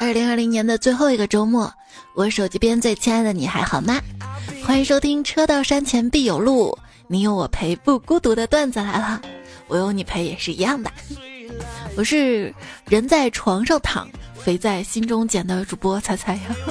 [0.00, 1.72] 二零二零年的最后一个周末，
[2.14, 4.00] 我手机边最亲爱的你还好吗？
[4.64, 6.70] 欢迎收听《车到山前必有路》，
[7.08, 9.20] 你有我陪不孤独的段子来了，
[9.66, 10.90] 我有你陪也是一样的。
[11.96, 12.54] 我是
[12.86, 14.08] 人在床上躺，
[14.40, 16.42] 肥在心中减的主播猜猜呀。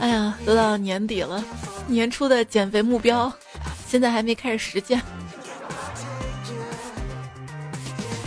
[0.00, 1.44] 哎呀，都到年底了，
[1.86, 3.30] 年初的减肥目标，
[3.86, 5.00] 现在还没开始实践。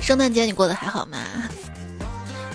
[0.01, 1.17] 圣诞节你过得还好吗？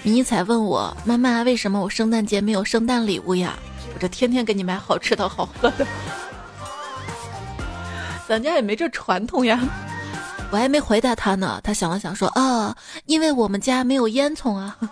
[0.05, 3.57] 迷彩问我妈妈为什么我圣诞节没有圣诞礼物呀？
[3.95, 5.87] 我这天天给你买好吃的好喝的，
[8.27, 9.61] 咱家也没这传统呀。
[10.51, 14.77] 我还没回答他呢，他想了想说啊，因为我们家没有烟囱啊。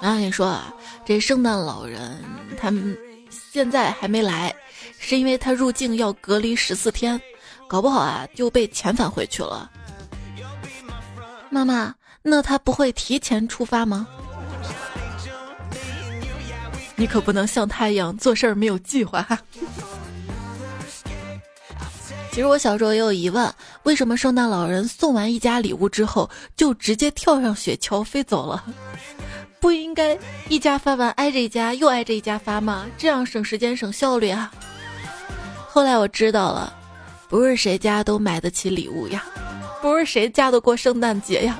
[0.00, 0.72] 然后你说啊，
[1.04, 2.22] 这圣诞老人
[2.60, 2.96] 他们
[3.30, 4.54] 现在还没来，
[4.98, 7.20] 是因为他入境要隔离十四天，
[7.68, 9.70] 搞不好啊就被遣返回去了。
[11.50, 14.06] 妈妈，那他不会提前出发吗？
[16.96, 19.26] 你可不能像他一样做事儿没有计划。
[22.30, 23.52] 其实我小时候也有疑问，
[23.84, 28.64] 为什么圣诞老人送完一家礼物之后，就直接跳上雪橇飞走了？
[29.60, 30.16] 不应该
[30.48, 32.86] 一家发完挨着一家又挨着一家发吗？
[32.96, 34.52] 这样省时间省效率啊！
[35.68, 36.72] 后来我知道了，
[37.28, 39.24] 不是谁家都买得起礼物呀。
[39.80, 41.58] 不是谁家都过圣诞节呀？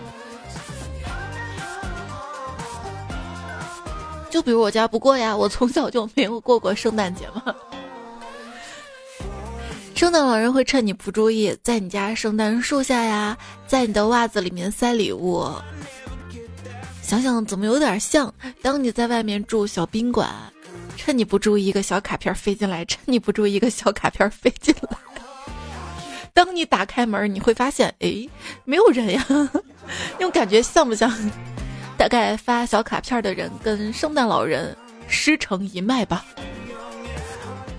[4.31, 7.55] 就比如我家不过呀，我从小就没有过过圣诞节嘛。
[9.95, 15.51] 圣诞老人会趁你不注意，在你家圣诞树下呀，在你的袜子里面塞礼物。
[17.03, 20.31] 想想怎么有点像，当你在外面住小宾馆，
[20.97, 24.97] 趁你不注意，一个小卡片飞进来；趁你不注意，一个小卡片飞进来。
[26.39, 28.25] 当你打开门，你会发现，哎，
[28.65, 29.27] 没有人呀，
[30.17, 31.13] 那种感觉像不像？
[31.97, 34.77] 大概发小卡片的人跟圣诞老人
[35.09, 36.25] 师承一脉吧。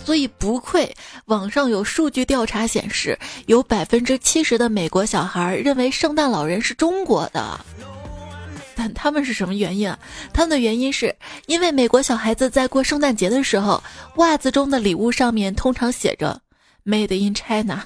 [0.04, 0.94] 所以不愧，
[1.28, 7.58] 网上有数据调查显示，有百分之七十的美国小孩认为圣诞老人是中国的。
[8.76, 9.98] 但他们是什么原因啊？
[10.34, 13.82] 他们的原因是因为美国小孩子在过圣诞节的时候，
[14.18, 16.42] 袜子中的礼物上面通常写着
[16.86, 17.82] “Made in China”。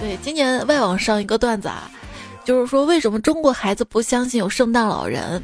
[0.00, 1.90] 对，今年外网上一个段子啊，
[2.42, 5.42] 就是说为什么中国孩子不相信有圣诞老人？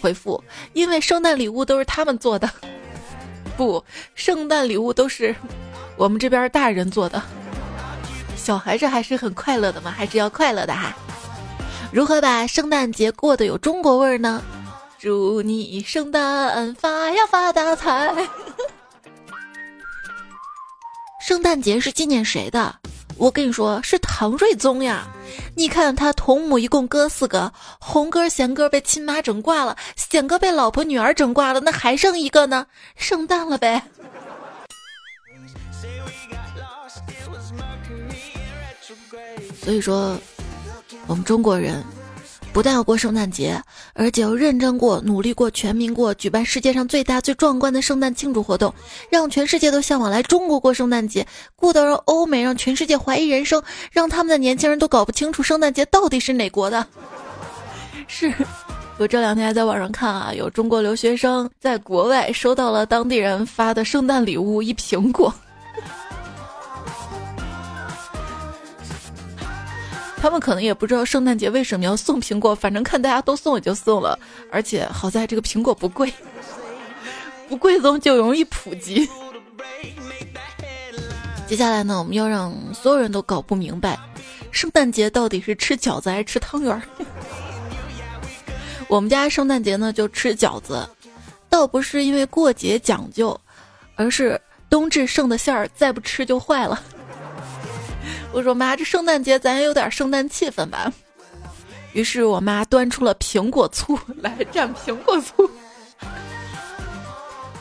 [0.00, 0.42] 回复：
[0.74, 2.48] 因为圣诞礼物都是他们做的，
[3.56, 3.84] 不，
[4.14, 5.34] 圣诞礼物都是
[5.96, 7.20] 我们这边大人做的。
[8.36, 10.94] 小孩子还是很快乐的嘛，还是要快乐的哈。
[11.90, 14.40] 如何把圣诞节过得有中国味儿呢？
[14.98, 18.14] 祝你圣诞发呀发大财！
[21.20, 22.76] 圣诞节是纪念谁的？
[23.18, 25.06] 我跟你说是唐睿宗呀，
[25.54, 27.50] 你看他同母一共哥四个，
[27.80, 32.66] 红哥贤哥被亲妈整挂了，贤哥被老婆女儿整挂了，那还剩一个呢，
[32.96, 33.82] 圣诞了呗。
[39.62, 40.16] 所以说，
[41.06, 41.82] 我们中国人。
[42.56, 43.62] 不但要过圣诞节，
[43.92, 48.72] 而且要认真过、努力过、全民过，举办世界上最大、最壮观的圣诞庆祝活动，
[49.10, 53.62] 让全世界都向往来中国过圣诞节，过到让欧美、让全世界怀疑人生，
[53.92, 56.86] 让他们的年轻人都搞不清楚圣诞节到底是哪国的。
[58.08, 58.32] 是，
[58.96, 65.30] 我这两天还在网上看啊，有中国留学生在国外收到了当地人发的圣诞礼物——一苹果。
[70.16, 74.18] 他们可能也不知道圣诞节为什么要送苹果，反正看大家都送也就送了。
[74.50, 76.12] 而且好在这个苹果不贵，
[77.48, 79.08] 不贵重就容易普及。
[81.46, 83.96] 接下来呢，我们要让所有人都搞不明白，
[84.50, 86.82] 圣诞节到底是吃饺子还是吃汤圆儿。
[88.88, 90.88] 我们家圣诞节呢就吃饺子，
[91.48, 93.38] 倒不是因为过节讲究，
[93.94, 96.82] 而是冬至剩的馅儿再不吃就坏了。
[98.36, 100.92] 我说妈，这圣诞节咱也有点圣诞气氛吧。
[101.94, 105.50] 于是我妈端出了苹果醋来蘸苹果醋。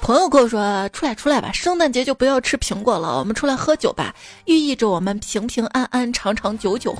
[0.01, 0.59] 朋友跟我说
[0.91, 4.13] ：“出来出来吧，圣诞节就不要吃苹果了，我们出来喝酒吧，
[4.47, 6.93] 寓意着我们平平安安、长长久久。”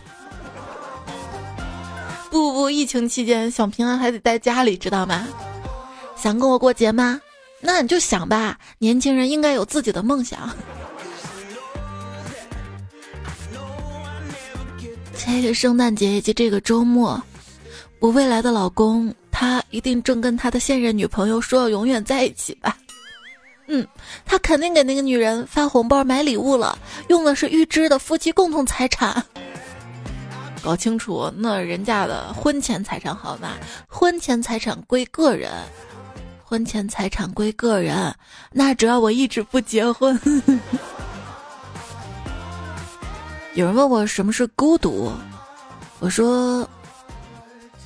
[2.32, 5.28] 不不，疫情期间想平安还得在家里，知道吗？
[6.16, 7.20] 想跟我过节吗？
[7.60, 10.50] 那你就想吧，年轻人应该有自己的梦想。
[15.18, 17.22] 这个圣诞节以及这个周末，
[18.00, 22.78] 我未来的老公他一定正跟他的现任女朋友说要永远在一起吧？
[23.68, 23.86] 嗯，
[24.26, 26.78] 他肯定给那个女人发红包买礼物了，
[27.08, 29.24] 用的是预支的夫妻共同财产。
[30.62, 33.54] 搞清楚，那人家的婚前财产好吗？
[33.88, 35.52] 婚前财产归个人，
[36.44, 38.14] 婚前财产归个人。
[38.52, 40.20] 那只要我一直不结婚。
[43.56, 45.10] 有人问我什么是孤独，
[46.00, 46.70] 我说，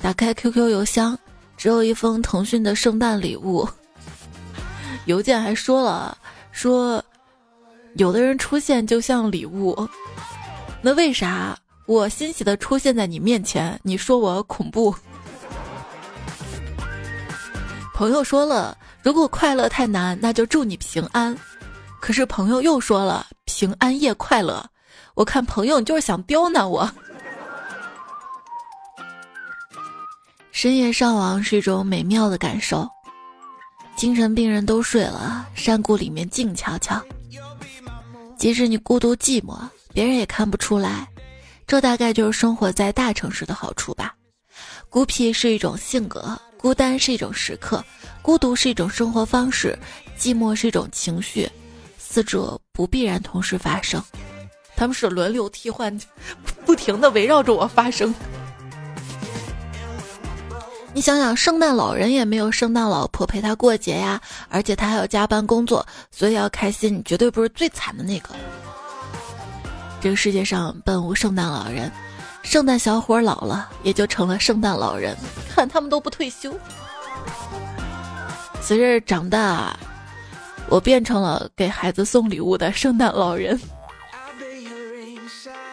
[0.02, 1.16] 打开 QQ 邮箱，
[1.56, 3.68] 只有一封腾讯的圣诞礼物。
[5.04, 6.18] 邮件还说了，
[6.50, 7.00] 说，
[7.94, 9.88] 有的人出现就像礼物，
[10.82, 11.56] 那为啥
[11.86, 14.92] 我欣喜的出现在你面前，你说我恐怖？
[17.94, 21.36] 朋友说了，如果快乐太难，那就祝你平安。
[22.00, 24.68] 可是朋友又说了，平安夜快乐。
[25.20, 26.90] 我看朋友，你就是想刁难我。
[30.50, 32.88] 深夜上网是一种美妙的感受，
[33.94, 36.98] 精神病人都睡了，山谷里面静悄悄。
[38.38, 39.60] 即使你孤独寂寞，
[39.92, 41.06] 别人也看不出来。
[41.66, 44.14] 这大概就是生活在大城市的好处吧。
[44.88, 47.84] 孤僻是一种性格，孤单是一种时刻，
[48.22, 49.78] 孤独是一种生活方式，
[50.18, 51.46] 寂寞是一种情绪，
[51.98, 54.02] 四者不必然同时发生。
[54.80, 55.94] 他们是轮流替换，
[56.64, 58.14] 不停的围绕着我发生。
[60.94, 64.18] 你想想，圣诞老人也没有圣诞老婆陪他过节呀，
[64.48, 66.96] 而且他还要加班工作，所以要开心。
[66.96, 68.30] 你绝对不是最惨的那个。
[70.00, 71.92] 这个世界上本无圣诞老人，
[72.42, 75.14] 圣诞小伙老了也就成了圣诞老人。
[75.54, 76.50] 看他们都不退休。
[78.62, 79.78] 随着长大，
[80.70, 83.60] 我变成了给孩子送礼物的圣诞老人。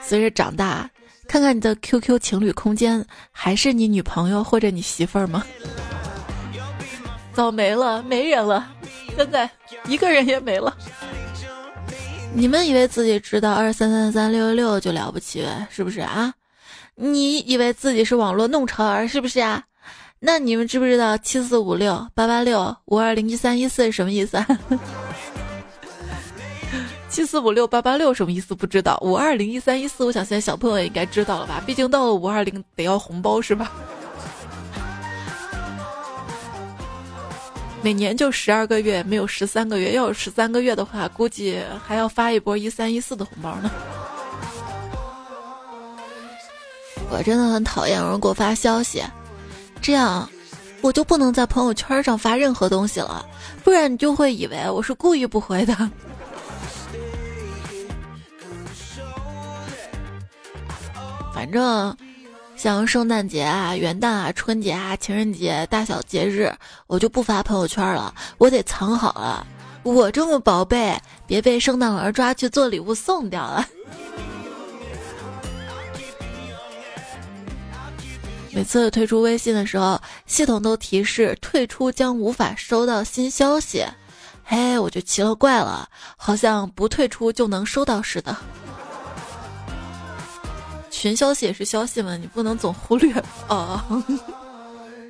[0.07, 0.89] 随着长大，
[1.27, 5.43] 看看你的 QQ 情侣空间，还是你女朋友或者你媳妇儿吗？
[7.33, 8.65] 早没了，没人了，
[9.17, 9.49] 现在
[9.85, 10.73] 一个人也没了。
[12.33, 16.33] 你们以为自己知道二三三三六六六就了不起，是不是啊？
[16.95, 19.61] 你以为自己是网络弄潮儿，是不是啊？
[20.19, 24.47] 那你们知不知道七四五六八八六五二零一三一四是什么意思啊？
[27.17, 28.53] 七四五六八八六什么意思？
[28.53, 28.95] 不知道。
[29.01, 31.59] 五二零一三一四，我想现在小朋友也应该知道了吧？
[31.65, 33.71] 毕竟到了五二零得要红包是吧？
[37.81, 39.93] 每年就十二个月，没有十三个月。
[39.93, 43.71] 要有十三个月的话，估计还要发一波一三一四的红包呢。
[47.09, 49.01] 我真的很讨厌有人给我发消息，
[49.81, 50.29] 这样
[50.81, 53.25] 我就不能在朋友圈上发任何东西了，
[53.63, 55.75] 不然你就会以为我是故意不回的。
[61.37, 61.95] 反正
[62.55, 66.51] 像圣诞节啊、元旦啊、春节啊、情人节大小节日，
[66.87, 69.45] 我就不发朋友圈了，我得藏好了。
[69.83, 73.63] 我这么宝贝，别被圣诞老人抓去做礼物送掉了。
[78.51, 83.85] 每次退出微信的时候，系统都提示退出将无法收到新消息。
[84.43, 88.35] 嘿，我就奇了怪了，好像不退出就能收到似的。
[90.99, 93.13] 群消息也是消息嘛，你不能总忽略
[93.47, 93.79] 哦。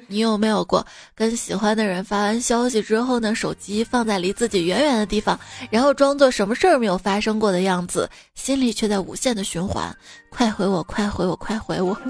[0.10, 0.86] 你有没有过
[1.16, 5.40] 跟喜欢的人发完消息之后呢，手机放在离自己远远的地方，
[5.70, 9.96] 然后装作什么事儿没有发生过的样子，心里却在无限的循环：
[10.30, 11.98] 快回我，快回我，快回我。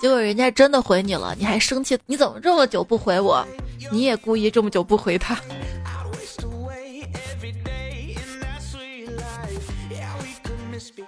[0.00, 1.98] 结果人家真的回你了，你还生气？
[2.06, 3.44] 你怎么这么久不回我？
[3.90, 5.36] 你也故意这么久不回他？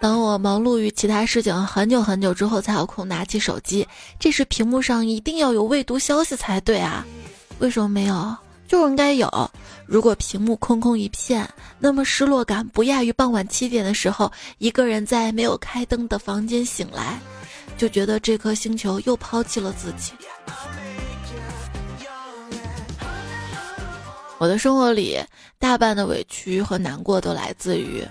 [0.00, 3.86] 当我忙碌于其他事情很久很久之后，才有空拿起手机，
[4.18, 7.06] 这时屏幕上一定要有未读消息才对啊！
[7.58, 8.34] 为什么没有？
[8.66, 9.50] 就应该有。
[9.84, 11.46] 如果屏幕空空一片，
[11.78, 17.20] 那么失落感不亚于傍晚七点的时候，一个人在没有开灯的房间醒来，
[17.76, 20.12] 就觉得这颗星球又抛弃了自己。
[24.38, 25.20] 我的生活里，
[25.58, 28.02] 大半的委屈和难过都来自于。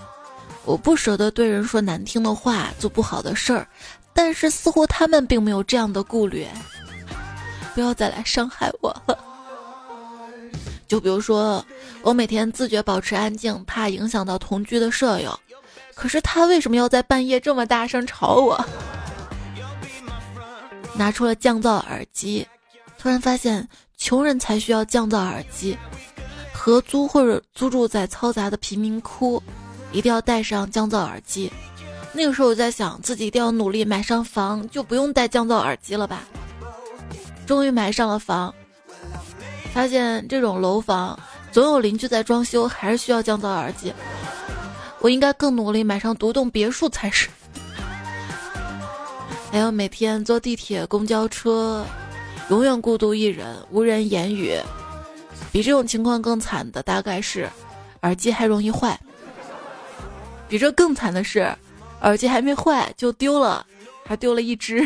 [0.70, 3.68] 我不舍得对人说难听的话，做不好的事儿，
[4.14, 6.46] 但是似乎他们并没有这样的顾虑。
[7.74, 9.18] 不要再来伤害我了。
[10.88, 11.66] 就比如说，
[12.04, 15.36] 我每天自觉保持安静，怕影响到同居的舍友，
[15.96, 18.64] 可是他为什么要在半夜这么大声吵我？
[20.94, 22.48] 拿出了降噪耳机，
[23.00, 25.76] 突然发现穷人才需要降噪耳机，
[26.54, 29.42] 合租或者租住在嘈杂的贫民窟。
[29.92, 31.52] 一定要戴上降噪耳机。
[32.12, 36.24] 那个时候我在想，自己一定要努力买上房，就不用戴降噪耳机了吧。
[37.46, 38.54] 终于买上了房，
[39.74, 41.18] 发现这种楼房
[41.52, 43.94] 总有邻居在装修，还是需要降噪耳机。
[45.00, 47.30] 我应该更努力买上独栋别墅才是。
[49.52, 51.84] 还有每天坐地铁、公交车，
[52.50, 54.60] 永远孤独一人，无人言语。
[55.52, 57.50] 比这种情况更惨的大概是，
[58.02, 59.00] 耳机还容易坏。
[60.50, 61.48] 比这更惨的是，
[62.02, 63.66] 耳机还没坏就丢了，
[64.04, 64.86] 还丢了一只。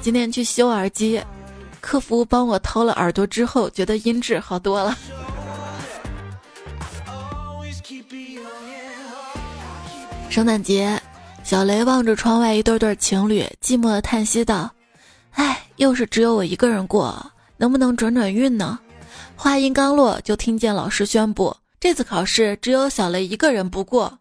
[0.00, 1.20] 今天去修耳机，
[1.80, 4.96] 客服帮我掏了耳朵之后，觉得音质好多了。
[10.30, 10.98] 圣诞节。
[11.44, 14.70] 小雷望着窗外一对对情侣，寂寞的叹息道
[15.32, 18.78] ：“唉，又是只有我一个人过，能不能转转运呢？”
[19.34, 24.18] 话音刚落，就听见老师宣布：“这次考试只有小雷一个人不过。”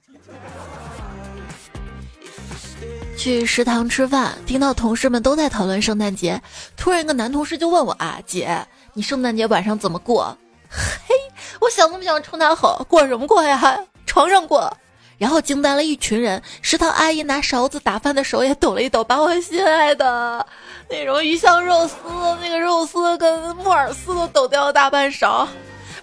[3.18, 6.40] 去食堂吃饭，听到同事们都在讨论圣诞节，
[6.78, 10.38] 突然一个男同事就问我：“啊，姐，你圣诞节晚上怎么过？”
[10.70, 11.16] 嘿，
[11.60, 13.80] 我想都不想冲他吼：“过什么过呀？
[14.06, 14.72] 床上过。”
[15.18, 20.46] 然后惊呆了一群人，食堂阿姨拿勺子打饭的手也抖了一抖，把我心爱的
[20.88, 21.96] 那种鱼香肉丝、
[22.40, 25.48] 那个肉丝跟木耳丝都抖掉了大半勺，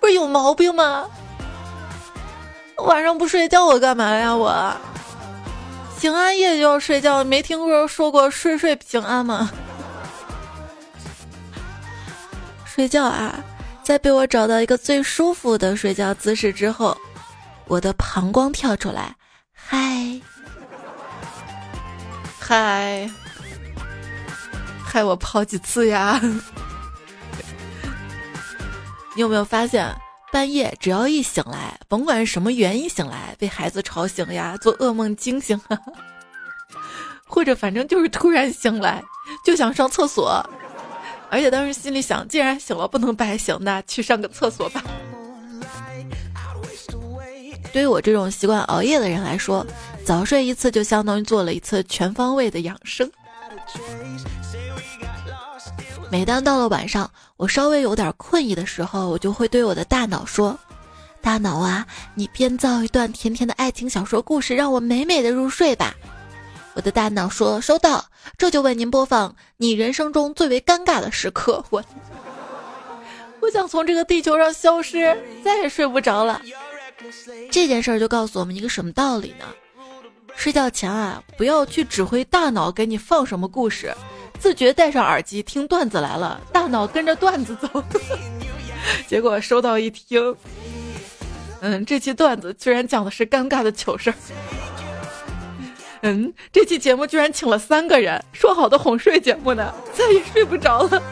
[0.00, 1.08] 不是有毛病吗？
[2.84, 4.34] 晚上不睡觉我干嘛呀？
[4.34, 4.74] 我
[6.00, 9.50] 平安夜就要睡觉，没听说说过睡睡平安吗？
[12.64, 13.38] 睡觉啊，
[13.82, 16.96] 在被我找到一个最舒服的睡觉姿势之后。
[17.66, 19.16] 我的膀胱跳出来，
[19.54, 20.20] 嗨，
[22.38, 23.10] 嗨，
[24.84, 26.20] 害我跑几次呀？
[29.16, 29.90] 你有没有发现，
[30.34, 35.60] 半夜只要一醒来，甭管是什么原因醒来，被孩子吵醒呀，做噩梦惊醒，
[37.24, 39.00] 或者反正就是突然醒来
[39.44, 40.44] 就想上厕所，
[41.30, 44.82] 而且当时心里想，既然醒了不能白醒，那去上个厕所吧。
[47.72, 49.64] 对于我这种习惯熬夜的人来说，
[50.04, 53.08] 早睡一次就相当于做了一次全方位的养生。
[56.14, 60.56] 每当到了晚上，我稍微有点困意的时候，我就会对我的大脑说
[61.20, 65.92] ：“大脑啊，你编造一段甜甜的爱情小说故事，让我美美的入睡吧。”
[66.74, 68.04] 我的大脑说：“收到，
[68.38, 71.64] 这就为您播放你人生中最为尴尬的时刻。
[71.70, 71.82] ”我，
[73.40, 76.40] 我想从这个地球上消失，再也睡不着了。
[77.50, 79.46] 这件事儿就告诉我们一个什么道理呢？
[80.36, 83.92] 睡觉前啊，不要去指挥大脑给你放什么故事，
[84.38, 87.82] 自觉戴上耳机听段子来了，大脑跟着段子走。
[89.08, 90.36] 结果收到一听，
[91.60, 94.14] 嗯，这期段子居然讲的是尴尬的糗事儿。
[96.02, 101.02] 嗯，这期节目居然请了三个人，说好的哄睡节目呢，再也睡不着了。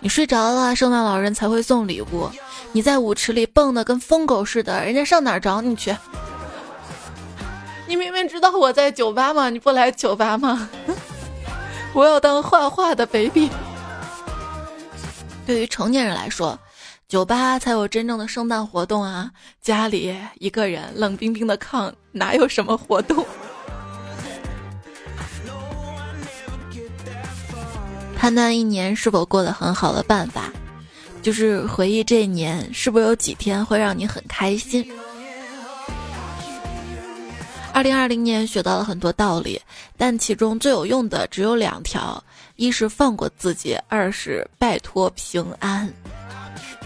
[0.00, 2.28] 你睡着了，圣诞老人才会送礼物。
[2.72, 5.96] 你在舞池里蹦的跟疯狗似的，人家上哪儿找你去？
[7.86, 9.48] 你明明知道我在酒吧吗？
[9.48, 10.68] 你不来酒吧吗？
[11.96, 13.48] 我要当画画的 baby。
[15.46, 16.58] 对于成年人来说，
[17.08, 19.30] 酒吧才有真正的圣诞活动啊！
[19.62, 23.24] 家里一个人冷冰冰的炕，哪有什么活动？
[28.14, 30.52] 判断一年是否过得很好的办法。
[31.22, 34.86] 就是回忆这一年，是不是有几天会让你很开心？
[37.76, 39.60] 二零二零年学到了很多道理，
[39.98, 45.86] 但其中最有用的只有两条：一是放过自己，二是拜托平安。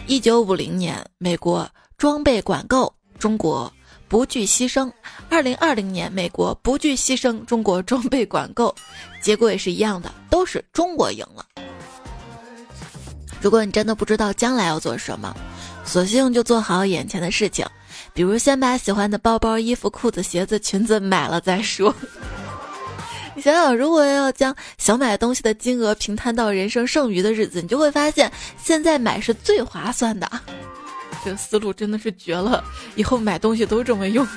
[0.08, 3.72] 一九五零年，美国装备管够，中国
[4.08, 4.90] 不惧牺牲；
[5.28, 8.74] 二零二零年，美国不惧牺牲，中国装备管够，
[9.22, 11.46] 结果也是一样的，都是中国赢了。
[13.40, 15.32] 如果你真的不知道将来要做什么，
[15.84, 17.64] 索性就做好眼前的事情，
[18.20, 21.94] 比如先把喜欢的包包、衣服、裤子、鞋子、裙子买了再说。
[23.34, 28.30] 你想想，如果要将想买东西的金额平摊到人生剩余的日子，你就会发现
[28.62, 30.30] 现在买是最划算的。
[31.24, 32.62] 这个思路真的是绝了，
[32.94, 34.28] 以后买东西都这么用。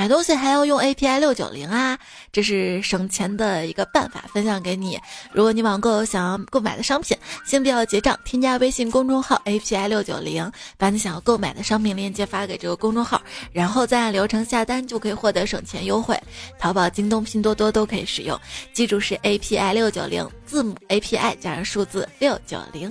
[0.00, 1.98] 买东西还要用 API 六九零啊，
[2.32, 4.98] 这是省钱的一个办法，分享给你。
[5.30, 7.14] 如果你网购想要购买的商品，
[7.44, 13.20] 先不要结账，添加微信公众号 API 六九零，把你想要购买的商品链接发给这个公众号，
[13.52, 16.18] 然后再按流程下单，就可以获得省钱优惠。
[16.58, 18.40] 淘宝、京东、拼多多都可以使用，
[18.72, 22.90] 记住是 API 六九零，字母 API 加上数字六九零。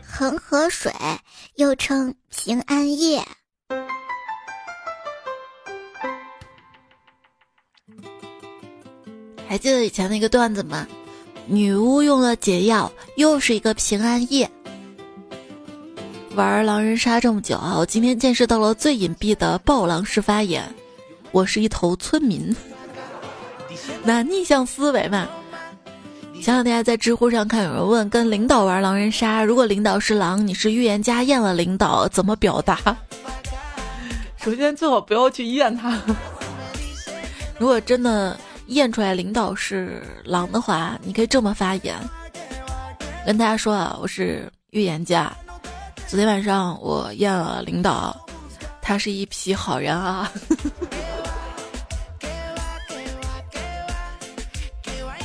[0.00, 0.92] 恒河水
[1.56, 3.20] 又称平安夜。
[9.52, 10.86] 还记得以前那个段子吗？
[11.44, 14.50] 女巫用了解药，又是一个平安夜。
[16.34, 20.64] 玩狼人杀这么久啊，我今天见识到了最隐蔽的暴狼式发言。
[21.32, 22.56] 我是一头村民，
[24.02, 25.28] 那逆向思维嘛。
[26.42, 32.78] 前两天还在知乎上看有人问，跟领导玩狼人杀，如果领导是狼，你是预言家验了领导，怎么表达？
[34.38, 36.00] 首先最好不要去验他。
[37.60, 38.34] 如果真的
[38.72, 41.96] 验出来领导是狼的话，你可以这么发言，
[43.26, 45.32] 跟大家说啊，我是预言家，
[46.06, 48.16] 昨天晚上我验了领导，
[48.80, 50.32] 他是一匹好人啊。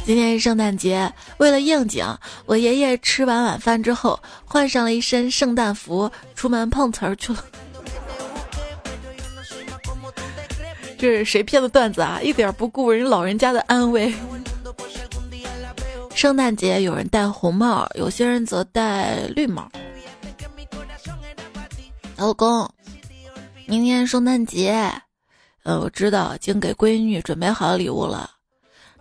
[0.05, 2.05] 今天是圣诞节，为了应景，
[2.45, 7.43] 我爷爷吃完晚饭之后，换上了一身圣诞服，出门碰瓷儿去了。
[10.97, 12.19] 这是谁编的段子啊？
[12.21, 14.13] 一点不顾人老人家的安危。
[16.15, 19.69] 圣诞节有人戴红帽，有些人则戴绿帽。
[22.15, 22.67] 老公，
[23.67, 24.91] 明天圣诞节，
[25.61, 28.31] 呃，我知道，已经给闺女准备好礼物了。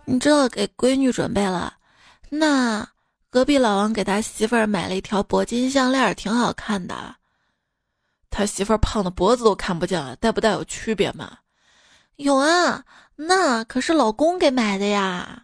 [0.05, 1.73] 你知道给闺女准备了，
[2.29, 2.87] 那
[3.31, 7.15] 隔壁老王给他媳妇儿买了一条铂金项链，挺好看的。
[8.29, 11.39] 他媳妇儿胖的脖子都看不见了，戴不戴有区别吗？
[12.17, 12.83] 有啊，
[13.15, 15.43] 那可是老公给买的呀。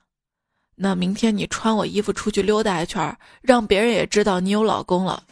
[0.76, 5.24] 那明天你穿我衣服出去溜达一圈，让别人也知道你有老公了。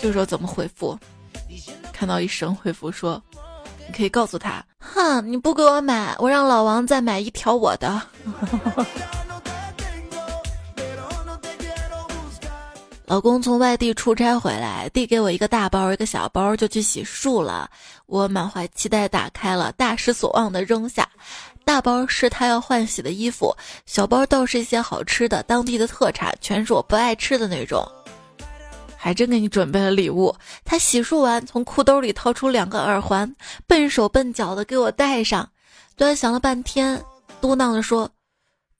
[0.00, 0.96] 就说怎么回复？
[1.92, 3.20] 看到一神回复说。
[3.88, 8.00] 你可以告诉他，哼，你不给我买，我让老王再买一条我的。
[13.08, 17.70] 老公从外地出差回来，递给我一个大包，一个小包，就去洗漱了。
[18.04, 21.08] 我满怀期待打开了，大失所望的扔下。
[21.64, 27.82] 大包是他要换洗的衣服，小包倒是一些好吃的，当地的特产，全是我不爱吃的那种。
[28.94, 30.34] 还真给你准备了礼物。
[30.62, 33.34] 他洗漱完，从裤兜里掏出两个耳环，
[33.66, 35.48] 笨手笨脚的给我戴上。
[35.96, 37.02] 端详了半天，
[37.40, 38.10] 嘟囔着说：“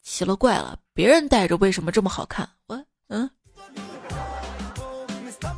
[0.04, 2.46] 奇了怪了，别人戴着为什么这么好看？”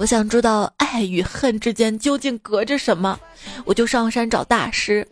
[0.01, 3.21] 我想知道爱与恨之间究竟隔着什么，
[3.67, 5.07] 我就上山找大师。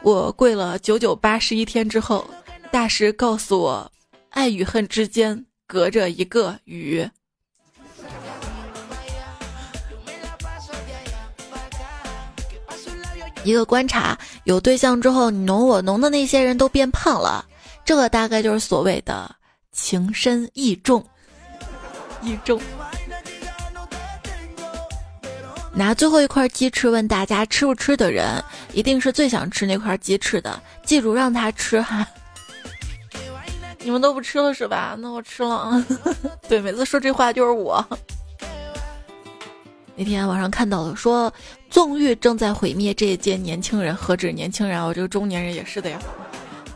[0.00, 2.26] 我跪了九九八十一天之后，
[2.70, 3.92] 大师告诉我，
[4.30, 7.06] 爱与恨之间隔着一个雨。
[13.44, 17.44] 一个观察，有对象之后你侬我侬的那些人都变胖了，
[17.84, 19.30] 这个大概就是所谓的
[19.70, 21.06] 情深意重。
[22.22, 22.58] 意重。
[25.78, 30.60] 拿最后一块鸡翅问大家吃不吃的人，一定是最想吃那块鸡翅的。
[30.82, 32.04] 记住让他吃哈。
[33.78, 34.96] 你们都不吃了是吧？
[34.98, 35.86] 那我吃了。
[36.48, 37.86] 对，每次说这话就是我。
[39.94, 41.32] 那天网上看到了，说
[41.70, 46.00] 纵欲正在毁灭这一届年轻人，何止年轻人，我这个中年人也是的呀。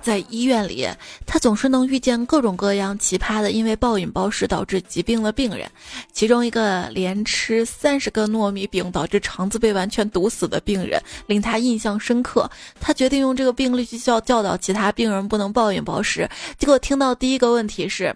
[0.03, 0.87] 在医院里，
[1.25, 5.71] 他总是能遇见各种各样奇葩的，因为暴饮暴食导致疾病的病人。
[6.13, 12.51] 其中一个连吃三十个糯米饼导致肠子被完全堵死的病人，令他印象深刻。
[12.81, 16.29] 他决定用这个病例去教教导其他病人不能暴饮暴食。
[16.59, 18.15] 结果听到第一个问题是，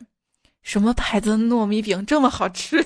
[0.63, 2.85] 什么牌子的糯米饼这么好吃？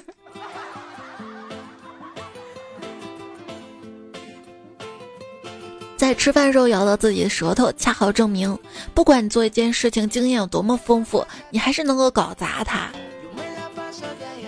[6.00, 8.58] 在吃饭时候咬到自己的舌头，恰好证明，
[8.94, 12.90] 不管你做一件事情经验有多么丰富，你还是能够搞砸它。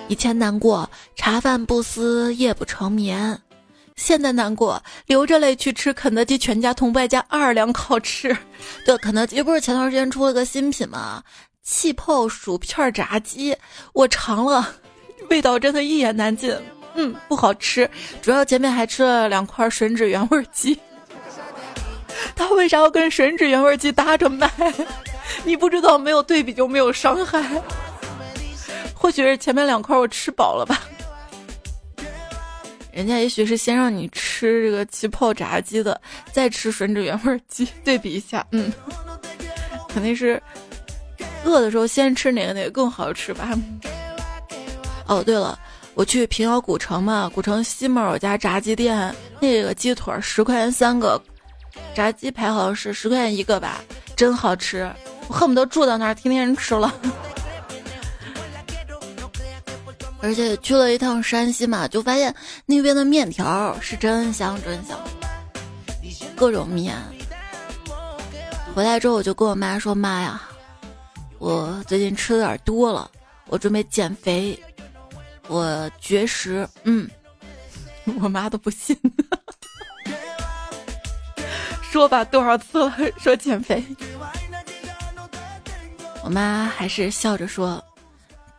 [0.09, 3.37] 以前难过，茶饭不思夜不成眠；
[3.97, 8.35] 现在难过，流着泪去吃肯德基全家桶外加二两烤翅。
[8.87, 11.23] 对，肯德基不是前段时间出了个新品吗？
[11.63, 13.55] 气泡薯片炸鸡，
[13.93, 14.75] 我尝了，
[15.29, 16.57] 味道真的一言难尽。
[16.95, 17.91] 嗯，不好吃，
[18.23, 20.79] 主要前面还吃了两块吮指原味鸡。
[22.35, 24.51] 他为啥要跟吮指原味鸡搭着卖？
[25.45, 27.43] 你不知道，没有对比就没有伤害。
[28.95, 30.81] 或许是前面两块我吃饱了吧。
[32.93, 35.99] 人家也许是先让你吃这个气泡炸鸡的，
[36.31, 38.71] 再吃吮指原味鸡，对比一下，嗯，
[39.89, 40.41] 肯定是
[41.45, 43.51] 饿的时候先吃哪个哪个更好吃吧。
[45.07, 45.59] 哦，对了，
[45.95, 51.21] 我去平遥古城嘛，古城西门有家炸鸡店，那个鸡腿十块钱三个。
[51.95, 53.83] 炸鸡排好像是十块钱一个吧，
[54.17, 54.91] 真好吃，
[55.29, 56.93] 我恨不得住到那儿天天吃了。
[60.21, 64.99] 而且去了一趟山西嘛，就发现那边的面条是真香真香，
[66.37, 66.97] 各种面。
[68.75, 70.41] 回来之后我就跟我妈说：“妈呀，
[71.39, 73.11] 我最近吃的有点多了，
[73.49, 74.59] 我准备减肥，
[75.49, 76.67] 我绝食。
[76.85, 77.07] 嗯，
[78.23, 78.97] 我妈都不信。
[81.93, 82.97] 说吧，多少次了？
[83.19, 83.85] 说减肥。
[86.25, 87.85] 我妈还是笑着说：“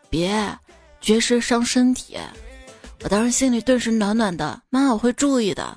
[0.07, 0.55] 别，
[1.01, 2.15] 绝食伤身体。”
[3.03, 4.61] 我当时心里顿时暖暖的。
[4.69, 5.75] 妈，我会注意的。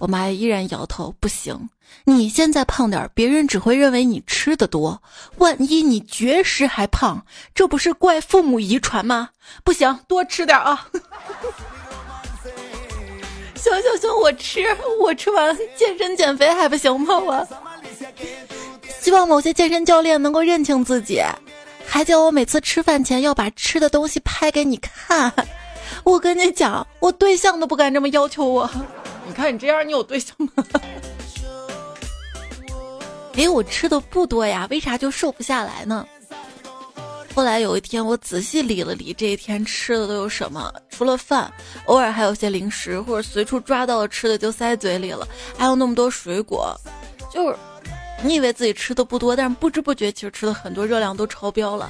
[0.00, 1.70] 我妈依然摇头：“不行，
[2.02, 5.00] 你现在胖点，别人只会认为你吃的多。
[5.36, 9.28] 万一你绝食还胖，这不是怪父母遗传吗？
[9.62, 10.88] 不行，多吃点啊！”
[13.58, 14.60] 行行行，我吃，
[15.00, 17.18] 我吃完健身减肥还不行吗？
[17.18, 17.46] 我
[19.00, 21.20] 希望某些健身教练能够认清自己，
[21.86, 25.32] 还叫我每次吃饭前要把吃的东西拍给你看。
[26.04, 28.70] 我跟你讲，我对象都不敢这么要求我。
[29.26, 30.52] 你看你这样，你有对象吗？
[33.36, 36.06] 哎，我吃的不多呀，为啥就瘦不下来呢？
[37.38, 41.48] 后来有一天，我仔细理了理这一天吃的都有什么，除了饭，
[41.84, 45.24] 偶尔还有些零食或者随处抓到的吃的就塞嘴里了，
[45.56, 46.76] 还有那么多水果，
[47.32, 47.56] 就是
[48.24, 51.88] 你以为自己吃的不多，但是不知不觉其实吃的很多，热量都超标了。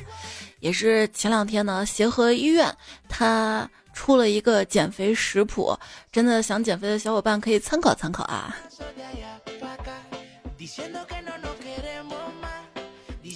[0.60, 2.70] 也是前两天呢，协和医院
[3.08, 5.74] 它出了一个减肥食谱，
[6.12, 8.54] 真的想减肥的小伙伴可以参考参考啊。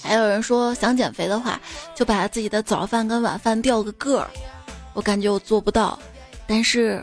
[0.03, 1.61] 还有人说想减肥的话，
[1.95, 4.29] 就把自己的早饭跟晚饭调个个儿。
[4.93, 5.99] 我感觉我做不到，
[6.47, 7.03] 但是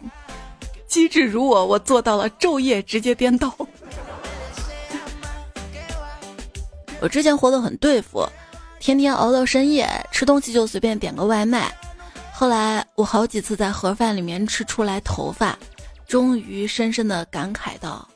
[0.88, 3.52] 机智如我，我做到了昼夜直接颠倒。
[7.02, 8.28] 我之前活得很对付，
[8.80, 11.74] 天天熬到深夜，吃东西就随便点个外卖。
[12.34, 15.58] 后来我好几次在盒饭里面吃出来头发，
[16.08, 18.08] 终于深深的感慨到，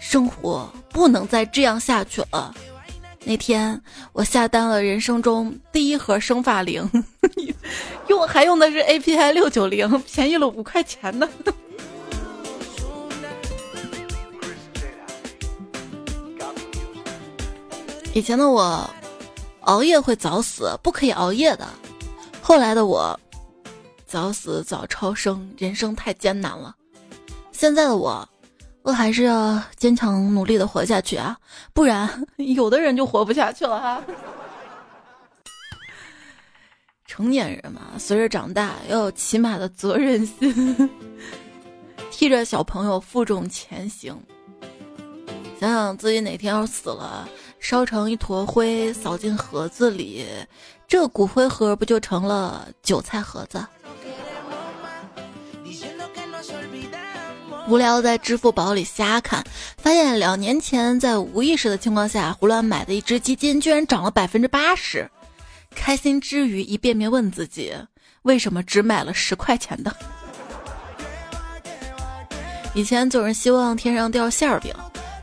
[0.00, 2.54] 生活不能再这样下去了。
[3.28, 6.88] 那天我下单了人生中第一盒生发灵，
[8.06, 11.28] 用还用的是 API 六九零，便宜了五块钱呢。
[18.14, 18.88] 以前的我
[19.62, 21.68] 熬夜会早死，不可以熬夜的。
[22.40, 23.18] 后来的我
[24.06, 26.76] 早死早超生，人生太艰难了。
[27.50, 28.26] 现在的我。
[28.86, 31.36] 我还是要坚强努力的活下去啊，
[31.74, 34.00] 不然 有的人就活不下去了哈。
[37.04, 40.88] 成年人嘛，随着长大要有起码的责任心，
[42.12, 44.16] 替着小朋友负重前行。
[45.58, 50.24] 想想自己哪天要死了，烧成一坨灰，扫进盒子里，
[50.86, 53.66] 这骨灰盒不就成了韭菜盒子？
[57.68, 59.44] 无聊在支付宝里瞎看，
[59.76, 65.10] 发现两年前在无意识的情况下胡乱买的一只基金，居然涨了百分之八十。
[65.74, 67.74] 开心之余，一遍遍问自己，
[68.22, 69.94] 为什么只买了十块钱的？
[72.72, 74.72] 以前总是希望天上掉馅儿饼，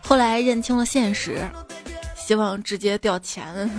[0.01, 1.49] 后来认清了现实，
[2.15, 3.71] 希望直接掉钱。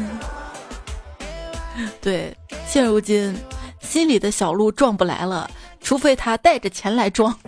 [2.00, 2.34] 对，
[2.66, 3.36] 现如今
[3.80, 5.50] 心里的小鹿撞不来了，
[5.82, 7.38] 除非他带着钱来装。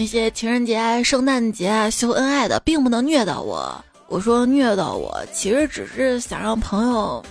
[0.00, 3.84] 那些情人节、圣诞节啊秀恩爱的，并不能虐到我。
[4.08, 7.22] 我说虐到我，其实只是想让朋友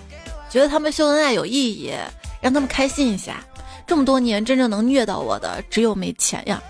[0.52, 1.92] 觉得他们秀恩爱有意义，
[2.40, 3.44] 让他们开心一下。
[3.88, 6.62] 这么多年，真正能虐到我的只有没钱呀。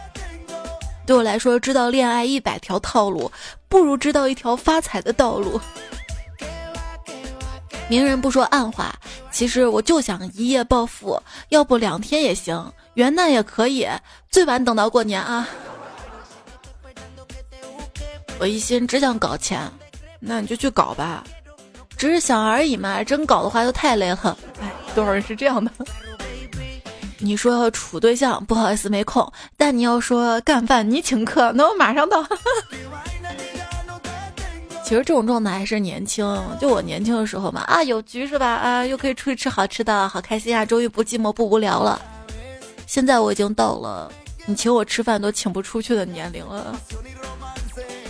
[1.06, 3.30] 对我来说，知道恋爱一百条套路，
[3.68, 5.60] 不如知道一条发财的道路。
[7.90, 8.96] 明人不说暗话，
[9.34, 13.86] 其实我就想一夜暴富，要不两天也行，元旦也可以，
[14.32, 15.46] 最晚等到过年啊。
[18.40, 19.70] 我一心只想搞钱，
[20.20, 21.24] 那你就去搞吧，
[21.98, 23.04] 只是想而已嘛。
[23.04, 24.38] 真搞的话就太累了。
[24.62, 25.70] 哎，多少人是这样的？
[27.20, 29.30] 你说处对象，不好意思没空。
[29.58, 32.26] 但你要说干饭，你请客，那我马上到。
[34.86, 36.26] 其实这种状态还是年轻，
[36.62, 38.48] 就我年轻的时候嘛，啊有局是吧？
[38.48, 40.66] 啊又可以出去吃好吃的，好开心啊！
[40.66, 42.02] 终于不寂寞不无聊了。
[42.88, 44.10] 现在我已经到了
[44.46, 46.74] 你请我吃饭都请不出去的年龄了。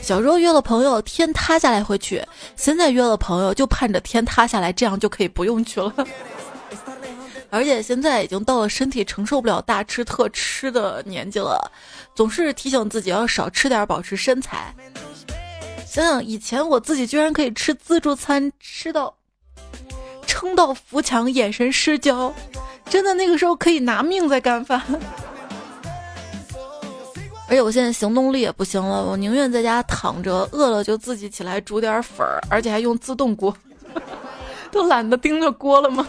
[0.09, 2.19] 小时候约了朋友，天塌下来回去；
[2.55, 5.93] 现在约了朋友，就盼着天塌下来，这样就可以不用去了。
[7.51, 11.71] 而且现在已经到了身体承受不了大吃特吃的年纪了，
[12.15, 14.73] 总是提醒自己要少吃点，保持身材。
[15.85, 19.15] 想想以前我自己居然可以吃自助餐，吃到
[20.25, 22.33] 撑到扶墙，眼神失焦，
[22.89, 24.81] 真的那个时候可以拿命在干饭。
[27.49, 33.55] 而且我现在行动力也不行了，我宁愿在家躺着，饿了就自己起来煮点粉儿，而且还用自动锅，
[34.71, 36.07] 都懒得盯着锅了吗？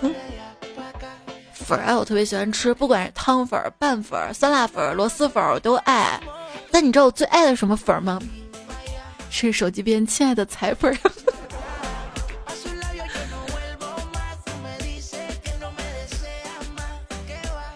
[1.55, 6.21] 粉儿啊，我特别喜欢吃，不管是汤粉、拌粉、酸辣粉、螺蛳粉，我都爱。
[6.71, 8.21] 但你知道我最爱的什么粉儿吗？
[9.31, 10.95] 是手机边亲爱的彩粉。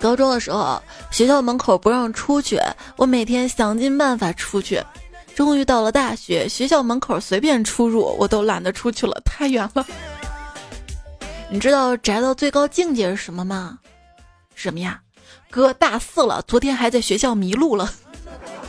[0.05, 2.61] 高中的时候，学校门口不让出去，
[2.99, 4.79] 我每天想尽办法出去。
[5.35, 9.87] 终于到了大学，学校门口随便出入，我都懒得出去了，太远了。
[11.51, 13.79] 你知道宅到最高境界是什么吗？
[14.55, 15.01] 什么呀？
[15.51, 17.91] 哥大四了，昨天还在学校迷路了。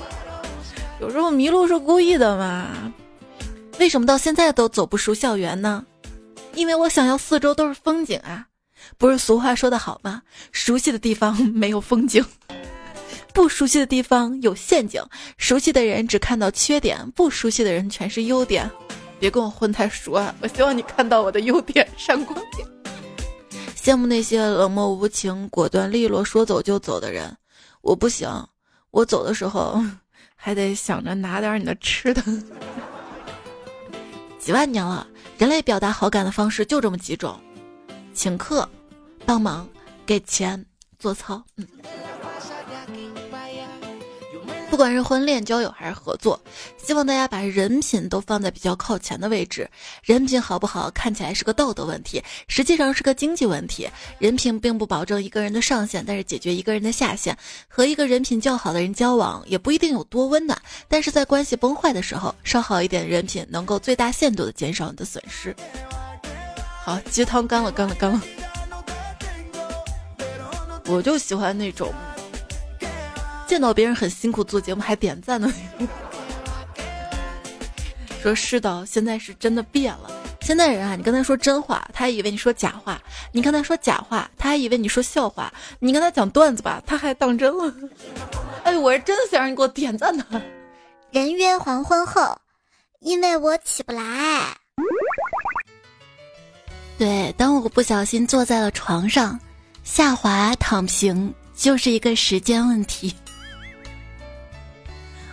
[1.02, 2.66] 有时候迷路是故意的嘛？
[3.78, 5.86] 为什么到现在都走不出校园呢？
[6.54, 8.48] 因为我想要四周都是风景啊。
[8.98, 10.22] 不是俗话说的好吗？
[10.52, 12.26] 熟悉的地方没有风景，
[13.34, 15.04] 不熟悉的地方有陷阱。
[15.38, 18.70] 熟悉的人只看到缺点，不熟悉的人全是优点。
[19.20, 20.36] 别跟我混太熟啊！
[20.42, 22.68] 我希望你看到我的优点，闪光点。
[23.76, 27.36] 羡慕那些冷漠无情、果断利落、说走就走的人，
[27.82, 28.30] 我不行。
[28.92, 29.82] 我走的时候
[30.36, 32.24] 还得想着拿点你的吃的。
[34.40, 37.40] 几万年了，人类表达好感的方式就这么几种。
[38.16, 38.68] 请客，
[39.26, 39.68] 帮忙，
[40.06, 40.66] 给钱，
[40.98, 41.68] 做操，嗯。
[44.72, 46.38] 不管是婚恋、交友还是合作，
[46.76, 49.70] 希望大家把人品都放在比较靠前的位置。
[50.04, 53.88] 人品好不好，看起来是个道德问题，实际上是个经济问题。
[54.20, 57.38] 人品并不保证一个人的上限，但是解决一个人的下限。
[57.70, 65.56] 和一个人品较好的人交往，也不一定有多温暖，但是在关系崩坏的时候，稍好一点的人品，能够最大限度的减少你的损失。
[66.86, 68.22] 好，鸡汤干了，干了，干了。
[70.86, 71.92] 我就喜欢那种
[73.48, 75.52] 见到别人很辛苦做节目还点赞的。
[78.22, 80.12] 说是的，现在是真的变了。
[80.42, 82.94] 现在人啊，你跟他说真话，他还以为你说假话；
[83.32, 87.74] 你跟他说假话，他还以为你说笑话；你跟他讲段子吧，他还当真了。
[88.64, 90.24] 哎，我是真的想让你给我点赞的。
[91.10, 92.38] 人约黄昏后，
[93.00, 94.56] 因为我起不来。
[96.98, 99.38] 对，当我不小心坐在了床上，
[99.84, 103.14] 下滑躺平就是一个时间问题。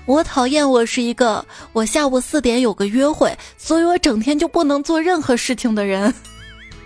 [0.04, 6.12] 我讨厌我是一个我下午四点有个约会，所以我整天就不能做任何事情的人。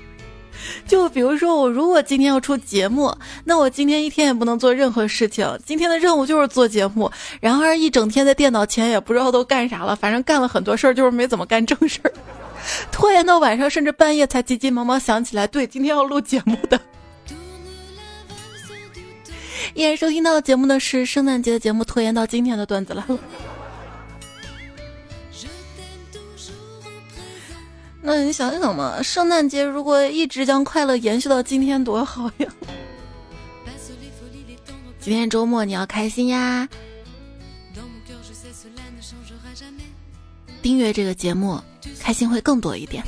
[0.86, 5.58] 就比如说，我如果今天要出节目，那我今天一天也不能做任何事情。
[5.64, 7.10] 今天的任务就是做节目，
[7.40, 12.12] 然而一整天在电脑前也不知道都干啥了，反正干了很多事儿，就是没怎么干正事儿。
[12.90, 16.80] 拖延到晚上，甚至半夜才急急忙忙想起来，对，今天要录节目的。
[19.74, 23.06] 依然收听到节目的是圣诞节的节目，拖延到今天的段子了。
[28.00, 32.48] 那你想想嘛，圣诞节如果一直将快乐延续到今天，多好呀！
[35.00, 36.68] 今天周末你要开心呀！
[40.62, 41.60] 订阅这个节目。
[42.00, 43.02] 开心会更多一点。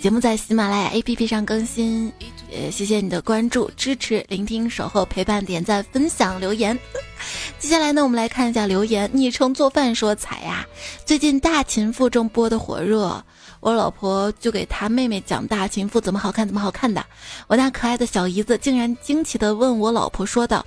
[0.00, 2.12] 节目在喜马拉雅 APP 上更新，
[2.48, 6.78] 也，谢谢你的关注、支持、聆听、守候、陪伴、点赞、分享、留言。
[7.58, 9.10] 接下来呢，我们来看一下留言。
[9.12, 10.64] 昵称做饭说：“彩呀，
[11.04, 13.20] 最近《大秦赋》正播的火热，
[13.58, 17.04] 我老婆就给她妹妹讲《大秦赋》怎么好看，怎么好看的。
[17.48, 20.64] 我那可爱的小姨子竟然惊奇的问我老婆说道：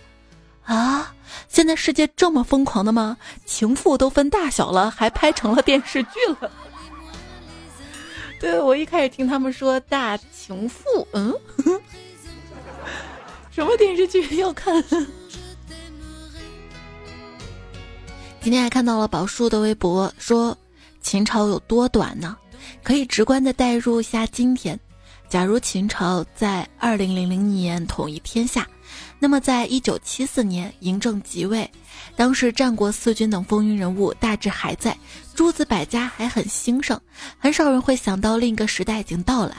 [0.66, 1.14] 啊，
[1.48, 3.16] 现在世界这么疯狂的吗？
[3.46, 6.52] 情妇都分大小了，还拍成了电视剧了。”
[8.42, 11.34] 对我一开始听他们说《大情妇》，嗯，
[13.50, 14.84] 什么电视剧要看？
[18.42, 20.58] 今天还看到了宝树的微博，说
[21.02, 22.38] 秦朝有多短呢？
[22.84, 24.80] 可以直观的代入一下今天。
[25.30, 28.66] 假如秦朝在二零零零年统一天下，
[29.20, 31.70] 那么在一九七四年嬴政即位，
[32.16, 34.98] 当时战国四军等风云人物大致还在。
[35.36, 37.00] 诸子百家还很兴盛，
[37.38, 39.56] 很少人会想到另一个时代已经到来。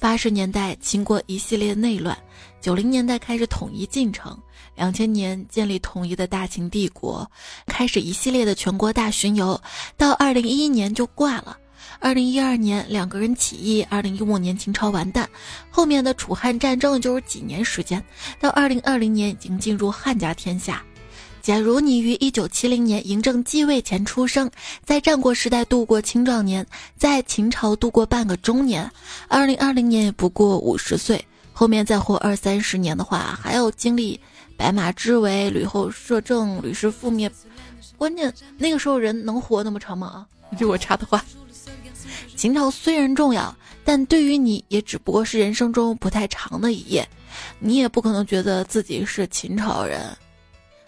[0.00, 2.14] 八十年代，秦国一系列内乱；
[2.60, 4.36] 九零年代开始统一进程；
[4.74, 7.30] 两千年建立统一的大秦帝国，
[7.66, 9.58] 开始一系列的全国大巡游。
[9.96, 11.56] 到二零一一年就挂了。
[11.98, 15.28] 二零一二年两个人起义，二零一五年秦朝完蛋，
[15.70, 18.02] 后面的楚汉战争就是几年时间。
[18.40, 20.82] 到二零二零年已经进入汉家天下。
[21.42, 24.50] 假如你于一九七零年嬴政继位前出生，
[24.84, 28.90] 在战国时代度过青壮年，在秦朝度过半个中年，
[29.28, 34.18] 二零二零年也不过五十岁，后面再活二三十年的话，还要经历
[34.56, 37.30] 白马之围、吕后摄政、吕氏覆灭。
[37.96, 40.26] 关键那个时候人能活那么长吗？
[40.50, 41.24] 啊，就我插的话，
[42.34, 47.06] 秦朝虽然重要，但对于你也只不过是人生中不太长的一页。
[47.58, 50.00] 你也不可能觉得自己是秦朝人。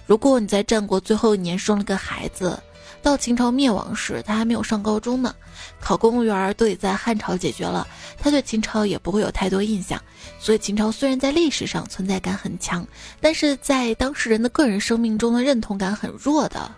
[0.06, 2.58] 如果你在战国最后一年生了个孩子，
[3.02, 5.34] 到秦朝灭亡时他还没有上高中呢，
[5.78, 7.86] 考公务员都得在汉朝解决了，
[8.18, 10.02] 他对秦朝也不会有太多印象。
[10.40, 12.86] 所以秦朝虽然在历史上存在感很强，
[13.20, 16.70] 但是在当事人的个人生命中的认同感很弱的。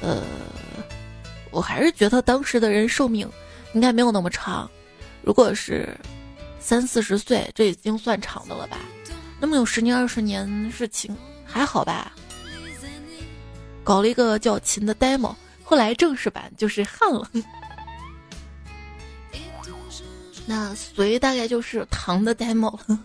[0.00, 0.20] 呃，
[1.52, 3.30] 我还是觉得当时的人寿命
[3.74, 4.68] 应该没有那么长，
[5.22, 5.96] 如果是
[6.58, 8.78] 三四十岁，这已经算长的了吧？
[9.38, 11.16] 那么有十年二十年是秦。
[11.44, 12.12] 还好吧，
[13.84, 17.30] 搞了一个叫秦的 demo，后来正式版就是汉了。
[20.46, 22.98] 那隋大概就是唐的 demo 了，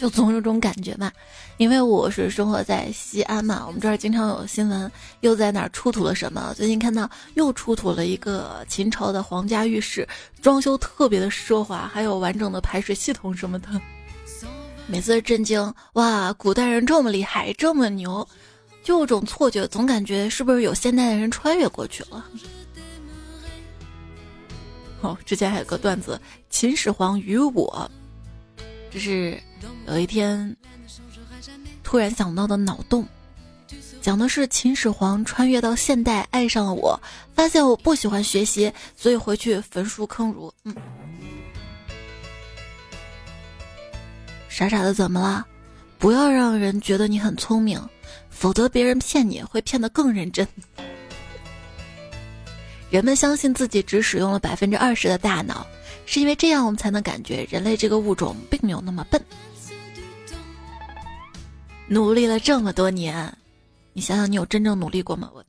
[0.00, 1.10] 就总有种感觉嘛。
[1.58, 6.52] 因为我是生活在西安嘛，我们这儿经常有新闻，又在哪儿出土了什么。
[6.54, 10.06] 最近看到又出土了一个秦朝的皇家浴室，
[10.42, 13.68] 装修特别的奢华，还有完整的排水系统什么的。
[14.86, 18.28] 每次震惊哇，古代人这么厉害，这么牛，
[18.84, 22.24] 就有种错觉，总感觉是不是有现代的人穿越过去了？
[25.00, 27.90] 哦，之前还有个段子，秦始皇与我，
[28.90, 29.42] 这是
[29.86, 30.56] 有一天
[31.82, 33.06] 突然想到的脑洞，
[34.00, 37.00] 讲的是秦始皇穿越到现代，爱上了我，
[37.34, 40.52] 发现我不喜欢学习，所以回去焚书坑儒。
[40.64, 40.74] 嗯。
[44.48, 45.46] 傻傻的怎么了？
[45.98, 47.80] 不要让人觉得你很聪明，
[48.30, 50.46] 否则别人骗你会骗得更认真。
[52.90, 55.66] 人们相信自己只使用了百分之二十的大脑，
[56.06, 59.20] 是因为这样我们才能感觉人类这个物种并没有那么笨。
[61.88, 63.32] 努力了这么多年，
[63.92, 65.30] 你想想你有真正努力过吗？
[65.34, 65.44] 我。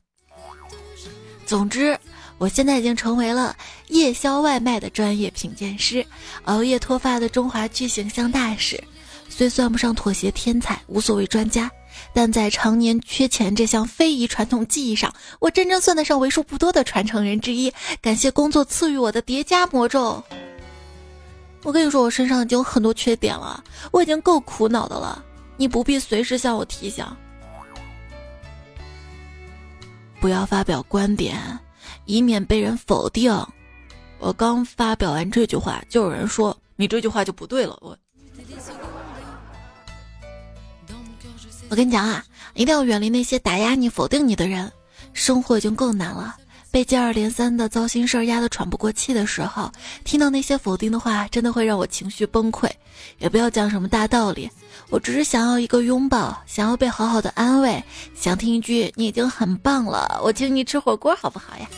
[1.44, 1.98] 总之，
[2.36, 3.56] 我现在已经成为了
[3.88, 6.04] 夜宵外卖的专业品鉴师，
[6.44, 8.82] 熬夜脱发的中华区形象大使。
[9.28, 11.70] 虽算不上妥协天才，无所谓专家，
[12.12, 17.72] 但在常年缺钱这项非遗传统技艺上，我真正算得上为数不多的传承人之一。
[18.00, 20.22] 感谢工作赐予我的叠加魔咒。
[21.62, 25.24] 我跟你说，我身上已经有很多缺点了，我已经够苦恼的了。
[25.58, 27.04] 你不必随时向我提醒。
[30.18, 31.36] 不要发表观点，
[32.06, 33.30] 以免被人否定。
[34.18, 37.76] 我刚发表完这句话，就有人说你这句话就不对了。
[37.82, 37.96] 我。
[41.70, 44.72] 我跟你讲啊，一定要远离那些打压你、否定你的人。
[45.12, 46.36] 生活已经够难了，
[46.70, 49.70] 被接二连三的糟心事儿压得喘不过气的时候，
[50.02, 52.70] 听到那些否定的话，真的会让我情绪崩溃。
[53.18, 54.50] 也不要讲什么大道理，
[54.90, 57.82] 我只是想要一个拥抱，想要被好好的安慰，
[58.14, 61.68] 想听一句“你已经很棒了”，我请你吃火锅好不好呀？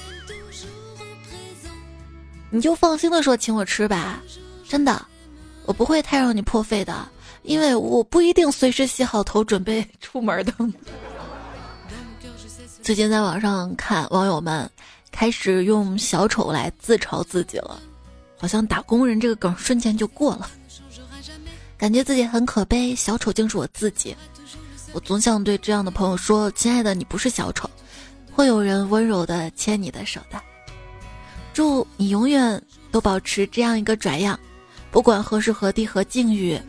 [2.51, 4.21] 你就放心的说请我吃吧，
[4.69, 5.07] 真的，
[5.67, 7.09] 我不会太让你破费的。
[7.43, 10.53] 因为我不一定随时洗好头准备出门的。
[12.83, 14.71] 最近在网上看网友们
[15.11, 17.81] 开始用小丑来自嘲自己了，
[18.37, 20.51] 好像打工人这个梗瞬间就过了，
[21.81, 22.95] 感觉自己很可悲。
[22.95, 24.15] 小丑竟是我自己，
[24.93, 27.71] 我总想对这样的朋友说：“亲爱的，你不是小丑，
[28.31, 30.39] 会有人温柔的牵你的手的。”
[31.55, 34.39] 祝你永远都保持这样一个拽样，
[34.91, 36.61] 不管何时何地何境遇。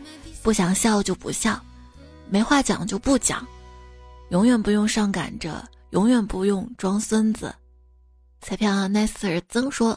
[0.42, 1.62] 不想笑就不笑，
[2.30, 3.46] 没话讲就不讲，
[4.30, 7.54] 永远不用上赶着，永远不用装孙子。
[8.40, 9.96] 彩票 nice 儿曾说：“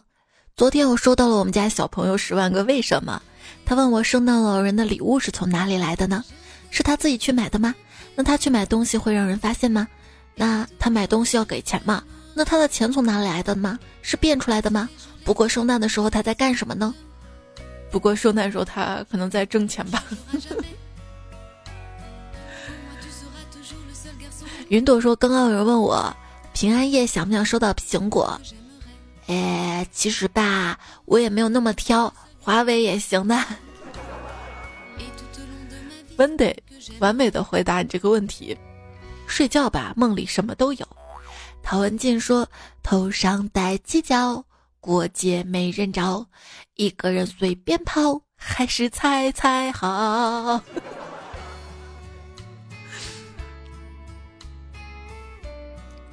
[0.58, 3.20] 昨天我收到了我们家小朋友十万个为什么。
[3.66, 6.24] 他问我圣诞老人的礼物是从哪里来的呢？
[6.70, 7.74] 是他自己去买的吗？
[8.16, 9.88] 那他去买东西会让人发现吗？
[10.36, 12.04] 那他买东西要给钱吗？
[12.34, 13.80] 那他的钱从哪里来的吗？
[14.02, 14.90] 是变出来的吗？
[15.24, 16.94] 不过圣诞的时候他在干什么呢？”
[17.92, 20.04] 不过圣诞时候他可能在挣钱吧。
[24.68, 26.14] 云朵说：“刚刚有人问我
[26.54, 28.40] 平安夜想不想收到苹果？
[29.28, 33.38] 哎，其实吧，我也没有那么挑，华为也行的。”
[36.18, 36.56] Wendy
[37.00, 38.58] 完美的回答你这个问题：
[39.28, 40.88] 睡觉吧，梦里什么都有。
[41.62, 42.48] 陶文静说
[42.84, 44.44] ：“头上戴犄角。”
[44.80, 46.26] 过街没人找，
[46.76, 50.62] 一个人随便跑，还是猜猜好。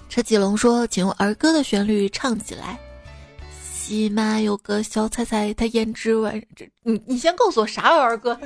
[0.09, 2.81] 车继龙说：“请用儿歌的旋律唱起来。”
[3.75, 8.41] 起码有个小彩彩，他胭脂万这你你先告诉我啥儿歌？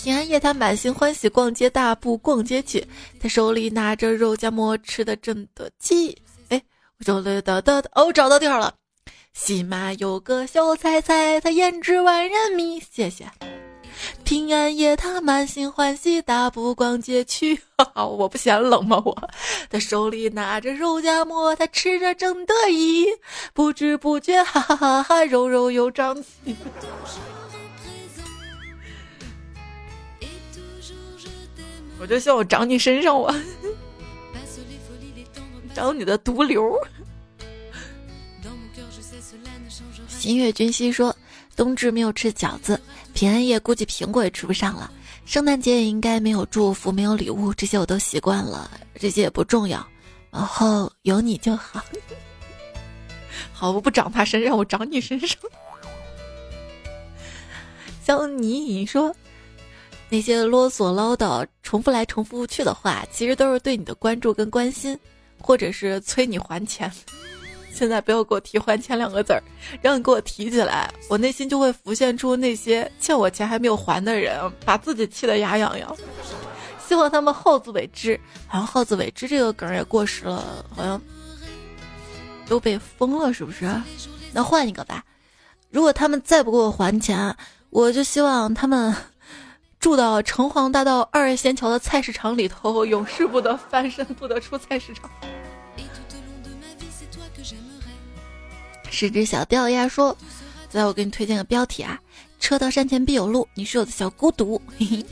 [0.00, 2.86] 平安夜他满心欢喜逛街，大步逛街去，
[3.20, 6.16] 他手里拿着肉夹馍，吃的正得气。
[6.48, 8.72] 我找了的的哦，找到地儿了。
[9.32, 12.80] 喜马有个小彩彩，它颜值万人迷。
[12.92, 13.26] 谢谢。
[14.22, 17.60] 平安夜，他满心欢喜，大步逛街去。
[17.76, 19.02] 哈哈我不嫌冷吗？
[19.04, 19.16] 我，
[19.68, 23.04] 他手里拿着肉夹馍，他吃着正得意，
[23.52, 26.56] 不知不觉，哈哈哈哈，肉肉又长起。
[32.00, 33.32] 我就希望我长你身上， 我
[35.74, 36.78] 长你的毒瘤。
[40.08, 41.14] 新月君熙说，
[41.56, 42.80] 冬至没有吃饺子，
[43.14, 44.92] 平安夜估计苹果也吃不上了，
[45.24, 49.86] 圣诞节也应该没有祝福，没有礼物，这些我都习惯了，这些也不重要，
[50.30, 51.82] 然后有你就好。
[53.52, 55.38] 好，我不长他身上，我长你身上。
[58.04, 59.14] 像你说。
[60.10, 64.98] 那些啰嗦唠叨、重复来重复去的话，其实都是对你的关注跟关心，
[65.38, 66.90] 或者是催你还钱。
[67.74, 69.42] 现在不要给我提还钱两个字儿，
[69.82, 75.96] 让你给我提起来，我内心就会浮现出那些欠我钱还没有还的人，把自己气得牙痒痒。
[76.88, 78.18] 希望他们好自为之。
[78.46, 81.00] 好像好自为之这个梗也过时了，好像
[82.48, 83.70] 都被封了，是不是？
[84.32, 85.04] 那换一个吧。
[85.70, 87.36] 如果他们再不给我还钱，
[87.68, 88.96] 我就希望他们。
[89.80, 95.08] 住到城隍大道二仙桥的菜市场里头，永世不得翻身，不得出菜市场。
[98.90, 100.16] 是只小掉鸭说
[100.68, 102.00] ：“再我给你推荐个标题啊，
[102.40, 104.60] 车到山前必有路，你是我的小孤独。”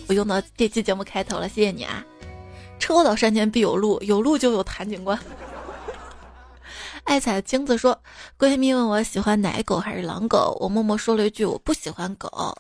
[0.08, 2.04] 我用到这期节目开头了，谢谢你啊！
[2.80, 5.16] 车到山前必有路，有路就有谭警官。
[7.04, 7.96] 爱踩金子说
[8.36, 12.56] ：“闺蜜问我喜欢奶狗还是狼狗，我默默说了一句我不喜欢狗。”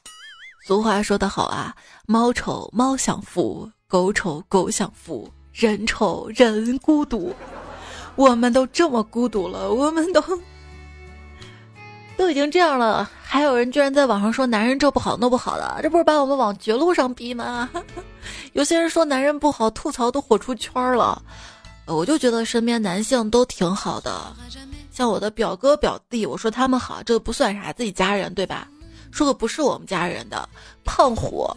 [0.66, 1.72] 俗话说得好啊，
[2.06, 7.32] 猫丑猫享福，狗丑狗享福，人丑人孤独。
[8.16, 10.20] 我们都这么孤独了，我们都
[12.18, 17.70] 都已经这样了，还有人居然在网上说男人这不好那不好的，这不是把我们往绝路上逼吗？
[18.52, 21.22] 有些人说男人不好，吐槽都火出圈了。
[21.86, 24.34] 我就觉得身边男性都挺好的，
[24.90, 28.66] 像我的表哥表弟，我说他们好，这不算啥，自己家人对吧？
[29.16, 30.46] 说个不是我们家人的
[30.84, 31.50] 胖虎，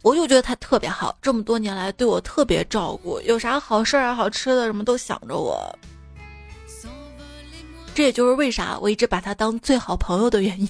[0.00, 5.78] 我就觉得他特别好，这么多年来对我特别照顾，有啥好事啊、好吃的什么都想着我。
[7.94, 10.66] 这也就是为啥我一直把他当最好朋友的原因。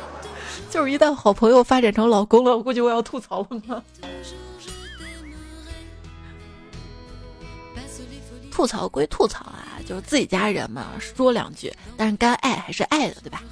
[0.68, 3.82] 就是一旦好朋友发展成老公了，我估计我要吐槽了。
[8.50, 13.42] 吐槽归吐槽啊，就是自己家人嘛，说两句，但是该爱还是爱的，对吧？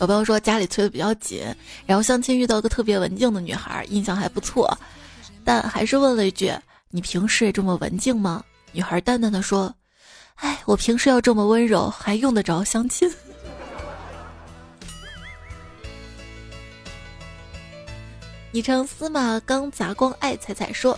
[0.00, 1.42] 有朋友说家里催的比较紧，
[1.84, 4.72] 然后相亲遇到个特别文静的女孩，印象还不错，
[5.44, 6.52] 但还是问了一句
[6.90, 9.74] ：“你平时也这么文静吗？”女孩淡淡的说
[10.36, 13.12] ：“哎，我平时要这么温柔，还用得着相亲？”
[18.52, 20.96] 昵称司马刚砸光爱彩彩说：“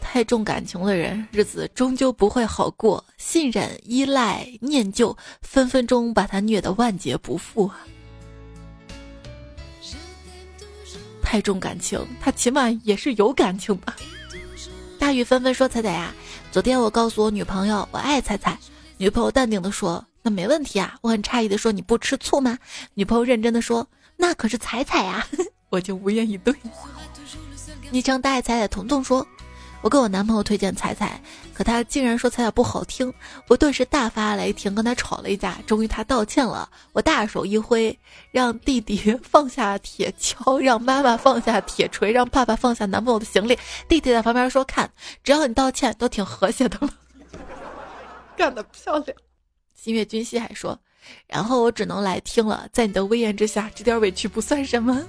[0.00, 7.80] 太重感情的人，日子终究不会好过，信任、依赖、念旧，分分钟把他虐得万劫不复啊。”
[11.30, 13.94] 太重感情，他起码也是有感情吧。
[14.98, 16.12] 大雨纷纷说：“彩彩呀，
[16.50, 18.58] 昨天我告诉我女朋友我爱彩彩，
[18.96, 20.96] 女朋友淡定的说：那没问题啊。
[21.02, 22.58] 我很诧异的说：你不吃醋吗？
[22.94, 25.24] 女朋友认真的说：那可是彩彩呀。
[25.70, 26.52] 我就无言以对。
[27.92, 29.24] 昵称大爱彩彩彤彤说。
[29.82, 31.22] 我给我男朋友推荐彩彩，
[31.60, 33.12] 可他竟然说彩彩不好听，
[33.46, 35.58] 我顿时大发雷霆，跟他吵了一架。
[35.66, 37.94] 终于他道歉了，我大手一挥，
[38.30, 43.58] 让弟弟 放下铁锹，让妈妈放下铁锤，让爸爸放下男朋友的行李。
[43.86, 44.90] 弟弟在旁边说：“看，
[45.22, 46.88] 只要你道歉，都挺和谐的了。
[48.38, 49.14] ”干得漂亮！
[49.74, 50.80] 新月君熙还说
[51.28, 55.04] ：“然后我只能来听了，在你的威严之下，这点委屈不算什么。”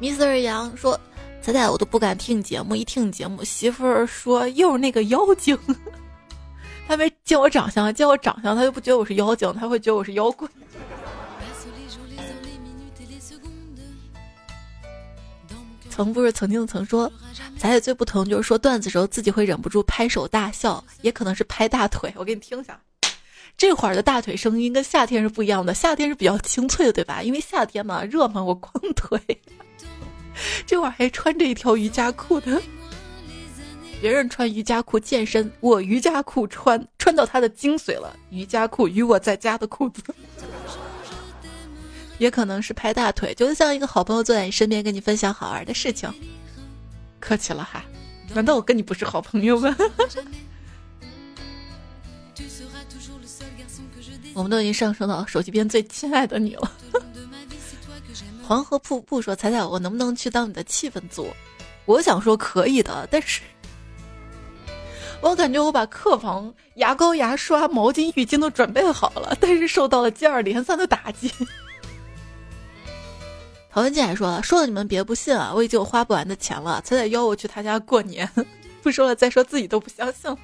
[0.00, 0.38] Mr.
[0.38, 0.98] 杨说
[1.44, 5.54] ：“彩彩，我都不敢听节目，一听节目，媳妇儿说又是那个妖精。
[6.88, 10.48] 他没见我长相，见我长相，他就不觉得我是妖精，他会觉得我是妖怪。
[15.90, 17.12] ”曾不是曾经曾说，
[17.58, 22.10] 彩彩最不疼就是说段子时候自己会忍不住拍手大笑，也可能是拍大腿。
[22.16, 22.80] 我给你听一下，
[23.58, 27.22] 这会儿的大腿声音跟夏天是不一样的，夏天是比较清脆的，对吧？
[27.22, 29.20] 因为夏天嘛，热嘛，我光腿。
[30.66, 32.60] 这会儿还穿着一条瑜伽裤的，
[34.00, 38.16] 别人穿瑜伽裤健身，我瑜伽裤穿穿到它的精髓了。
[38.30, 40.02] 瑜伽裤与我在家的裤子，
[42.18, 46.12] 也可能是拍大腿，就像一个好朋友坐在你身边，跟你分享好玩的事情。
[47.20, 47.84] 客气了哈，
[48.34, 49.74] 难道我跟你不是好朋友吗？
[54.34, 56.72] 我们都已经上升到手机边最亲爱的你了。
[58.46, 61.28] 黄河瀑布说：“彩彩，我能不能去当你的气氛组？”
[61.86, 63.40] 我想说可以的，但是
[65.20, 71.30] 我感觉我把客房牙膏、牙刷、毛巾、浴巾都准备好了，但是受到了接二连三的打击。
[73.70, 78.28] 陶文静还说：“说了你们别不信啊，我已经有花不完的钱了。”彩彩邀我去他家过年，
[78.82, 80.38] 不说了，再说自己都不相信了。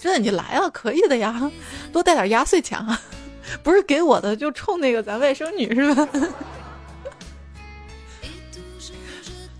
[0.00, 1.50] 真的，你来啊，可以的呀，
[1.92, 3.00] 多带点压岁钱啊，
[3.62, 6.08] 不是给我的就冲那个咱外甥女是吧？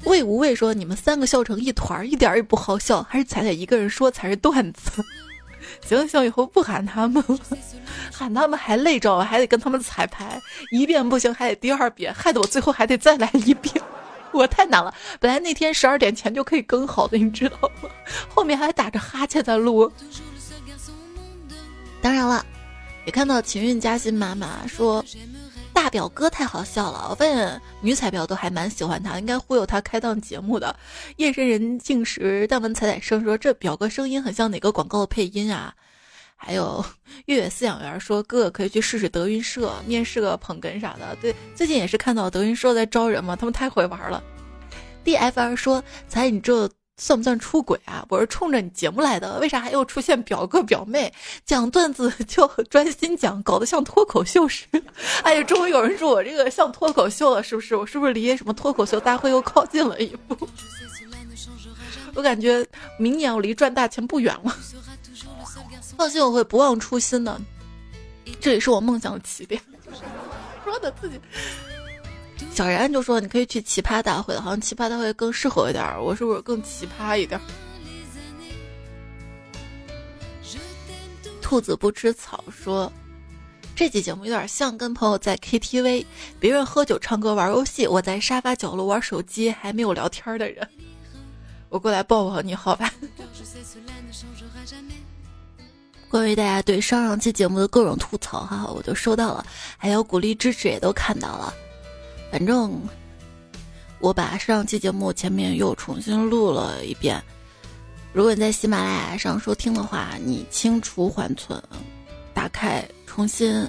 [0.05, 5.05] 魏无畏说：“你们三个笑成一团，一点也不好笑，还是彩彩一个人说才是段子。
[5.87, 7.39] ”行行，以后不喊他们了，
[8.13, 10.41] 喊他们还累着，还得跟他们彩排，
[10.71, 13.75] 一遍不行还得第二遍，害得我最后还得再来一遍，
[14.33, 14.95] 我太难了。
[15.19, 17.89] 本来那天十二点前就可以更好的，你知道吗？
[18.29, 19.91] 后面还打着哈欠在录。
[22.03, 22.45] 当然了，
[23.07, 25.05] 也看到情运嘉欣妈妈说。
[25.75, 30.75] 大表哥太好笑了，我发现女彩票都还蛮喜欢他，应该忽悠他开档节目的。
[31.17, 35.75] 夜深人静时，但闻彩彩声说这表哥声音很像哪个广告的配音啊？
[36.37, 36.83] 还有
[37.27, 41.17] 月月饲养员说哥哥可以去试试德云社面试个捧哏啥的。
[41.21, 44.23] 对，最近也是看到德云社在招人嘛，他们太会玩了。
[45.03, 46.71] D F R 说彩你这。
[46.97, 48.05] 算不算出轨啊？
[48.09, 51.13] 我是冲着你节目来的，为啥还又出现表哥表妹？
[51.45, 54.81] 讲段子 就专心讲，搞得像脱口秀似的。
[55.25, 57.75] 哎呀，终于有人说我这个像脱口秀了，是不是？
[57.75, 60.49] 我是不是离什么脱口秀大会又靠近了一步？
[62.15, 62.65] 我感觉
[62.97, 64.57] 明年我离赚大钱不远了。
[65.97, 67.41] 放心，我会不忘初心的。
[68.41, 69.61] 这也是我梦想的起点。
[70.65, 71.21] 说的自己。
[72.53, 75.85] 小然就说：“你可以去奇葩大会好像奇葩大会更适合一点。
[76.01, 77.41] 我是不是更奇葩一点？”
[81.43, 82.91] 兔子不吃草说
[83.77, 86.07] ：“这期节目有点像跟朋友在 KTV，
[86.41, 90.67] 别人喝酒、唱歌、玩游戏，我在沙发角落玩手机，还没有聊天的人。
[91.69, 92.93] 我过来抱抱你好吧？”
[96.09, 99.45] 关于大家对上上期节目的各种吐槽，哈，我都收到了，
[99.77, 101.53] 还有鼓励支持也都看到了。
[102.31, 102.81] 反正
[104.01, 107.23] 我把上期节目前面又重新录了一遍。
[108.13, 111.61] 如果你在喜马拉雅上收听的话，你清除缓存，
[112.33, 113.69] 打开重新，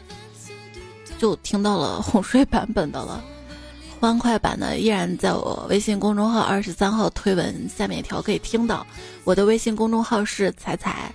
[1.17, 3.23] 就听到了哄睡版本的了。
[3.99, 8.85] 欢快版的依然在我微信公众号二十三号推文下面一条可以听到。
[9.23, 11.11] 我的微信公众号是彩彩，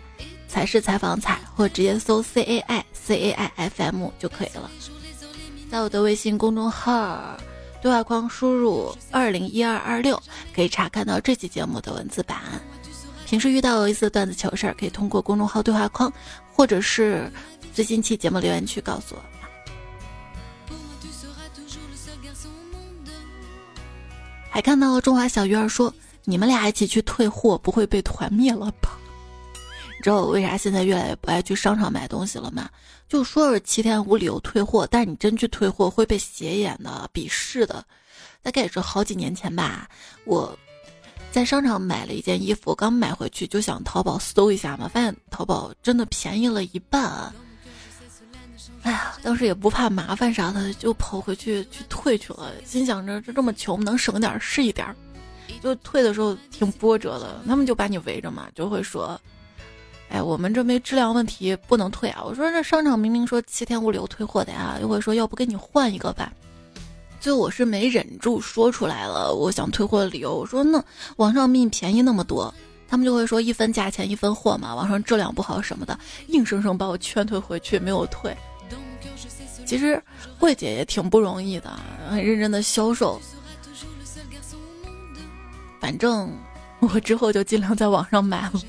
[0.48, 4.68] 彩是采访彩，或直接搜 C A I C A I F M 就可以了。
[5.70, 7.36] 在我的微信公众号
[7.80, 10.20] 对话框输入二零一二二六，
[10.52, 12.38] 可以查看到这期节目的文字版。
[13.24, 16.12] 平时遇到有意思的段子糗事儿，可以通过公众号对话框，
[16.52, 17.30] 或者是
[17.72, 19.22] 最新期节目留言区告诉我。
[24.50, 25.94] 还看到中华小鱼儿说
[26.26, 28.98] ：“你们俩一起去退货，不会被团灭了吧？”
[30.00, 32.68] 知道我为啥现在越来越不爱去商场买东西了吗？
[33.08, 37.84] 就说是七天无理由退货，但是你真去退货会被斜眼的、鄙视的。
[38.42, 39.88] 大概也是好几年前吧，
[40.24, 40.58] 我
[41.30, 47.32] 在商场买了一件衣服，刚买回去就想淘宝搜一下嘛，发现淘宝真的便宜了一半。
[48.82, 54.86] 哎呀，当时也不怕麻烦啥的，就跑回去去退去了，心想着这这么穷，能省点是一点。
[55.60, 59.20] 就退的时候挺波折的，他们就把你围着嘛，就会说。
[60.10, 62.22] 哎，我们这没质量问题，不能退啊！
[62.24, 66.32] 我说这商场明明说七天无理由退货的呀，又会说要不给你换一个吧。
[67.20, 70.34] 最后我是没忍住说出来了，我想退货的理由。
[70.36, 70.82] 我说那
[71.16, 72.52] 网上比你便宜那么多，
[72.88, 75.96] 他们就会说一分价钱一分货嘛，网上质量不好什么的，
[76.26, 78.36] 硬生生把我劝退回去，没有退。
[79.64, 80.02] 其实
[80.40, 83.20] 柜姐也挺不容易的，很认真的销售。
[85.78, 86.32] 反正
[86.80, 88.60] 我之后就尽量在网上买了。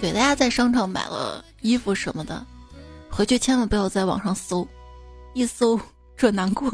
[0.00, 2.44] 给大家在商场买了衣服什么的，
[3.10, 4.66] 回去千万不要在网上搜，
[5.34, 5.78] 一搜
[6.16, 6.70] 这难过。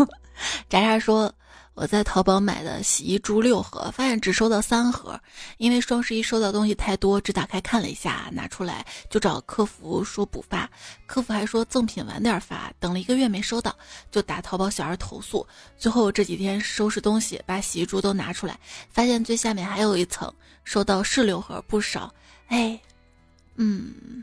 [0.68, 1.32] 渣渣说
[1.74, 5.20] 我在淘宝买的洗衣珠六盒，发现只收到三盒，
[5.58, 10.70] 因为双十一收到东西太多，只打开看了一下，拿出来就找客服说补发，
[11.06, 13.74] 客服还说赠品晚点发，等了一个月没收到，
[14.12, 15.44] 就打淘宝小二投诉。
[15.76, 18.56] 最后这几天收拾东西，把洗衣珠都拿出来，
[18.88, 22.14] 发现最下面还有一层，收到是六盒，不少，
[22.46, 22.78] 哎。
[23.56, 24.22] 嗯，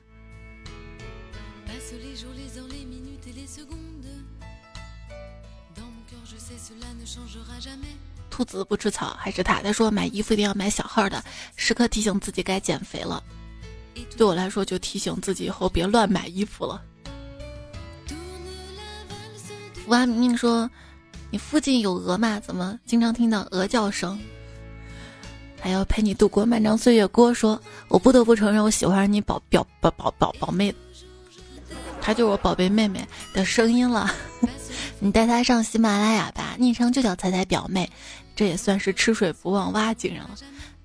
[8.29, 9.61] 兔子不吃草还是他？
[9.61, 11.23] 他说买衣服一定要买小号的，
[11.55, 13.23] 时刻提醒自己该减肥了。
[14.17, 16.83] 对我来说，就提醒自己以后别乱买衣服了。
[19.85, 20.69] 福安明明说
[21.29, 22.39] ：“你附近有鹅吗？
[22.39, 24.19] 怎么经常听到鹅叫声？”
[25.63, 27.07] 还要陪你度过漫长岁月。
[27.07, 27.57] 郭说
[27.87, 30.75] ：“我不得不承认，我喜欢你宝表宝宝宝宝妹，
[32.01, 34.13] 她就是我宝贝妹妹的声音了。
[34.99, 37.89] 你带她上喜马拉雅吧，昵称就叫彩彩表妹，
[38.35, 40.31] 这也算是吃水不忘挖井人了。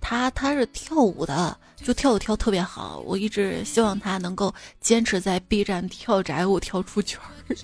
[0.00, 3.02] 她她是跳舞的，就跳舞跳特别好。
[3.04, 7.26] 我一直希望她能够坚持在 B 站跳宅舞跳出圈儿。”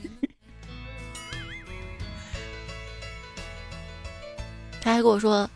[4.82, 5.48] 他还跟我说，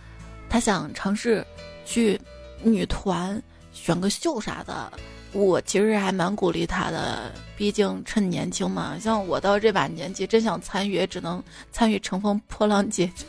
[0.48, 1.46] 他想尝试
[1.84, 2.20] 去
[2.62, 3.40] 女团
[3.72, 4.92] 选个秀啥的。
[5.32, 8.98] 我其实还蛮鼓励他的，毕竟趁年轻嘛。
[8.98, 13.26] 像我到这把年纪，真想参与，也只能参与乘风破浪姐姐。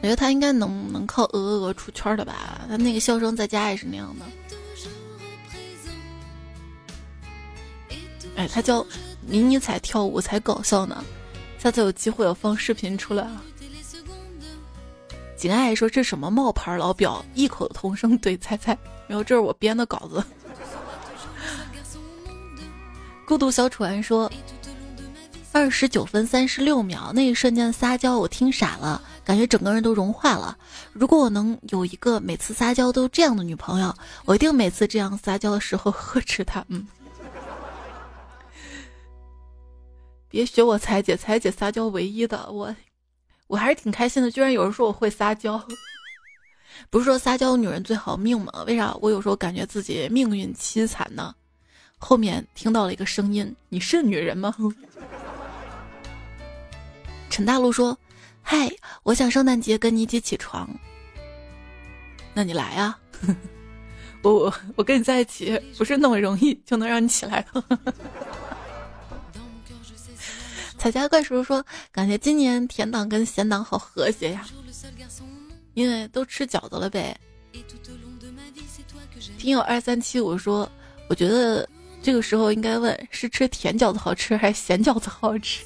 [0.00, 2.60] 我觉得他应该能能靠鹅鹅鹅出圈的吧？
[2.68, 4.26] 他那个笑声在家也是那样的。
[8.36, 8.86] 哎，他教
[9.26, 11.04] 迷你彩跳舞才搞笑呢。
[11.64, 13.42] 下次有机会我放视频出来啊！
[15.34, 20.22] 景爱说这什么冒牌老表，异口同声对猜猜，然后这是我编的稿子。
[23.26, 24.30] 孤独小楚安说，
[25.52, 30.54] 二十九分三十六秒那一瞬间撒娇，我听傻了，感觉整个人都融化了。
[30.92, 33.96] 如果我能有一个每次撒娇都这样的女朋友，
[34.26, 36.62] 我一定每次这样撒娇的时候呵斥她。
[36.68, 36.86] 嗯。
[40.34, 42.74] 别学我彩姐，彩姐撒娇唯一的我，
[43.46, 44.28] 我还是挺开心的。
[44.32, 45.64] 居然有人说我会撒娇，
[46.90, 48.64] 不是说撒娇女人最好命吗？
[48.66, 51.32] 为啥我有时候感觉自己命运凄惨呢？
[51.98, 54.52] 后面听到了一个声音：“你是女人吗？”
[57.30, 57.96] 陈大陆说
[58.42, 58.68] ：“嗨，
[59.04, 60.68] 我想圣诞节跟你一起起床，
[62.34, 62.98] 那你来 呀！
[64.22, 67.64] 我我我跟你在一起不是那么容易就能让你起来的。”
[70.84, 74.44] 彩家怪叔叔说：“感觉今年甜党跟咸党好和谐呀，
[75.72, 77.18] 因为都吃饺子了呗。”
[79.38, 80.70] 听友二三七五说
[81.08, 81.66] ：“我觉得
[82.02, 85.64] 这个时候应该问是吃甜饺子好吃还是咸饺子好吃。”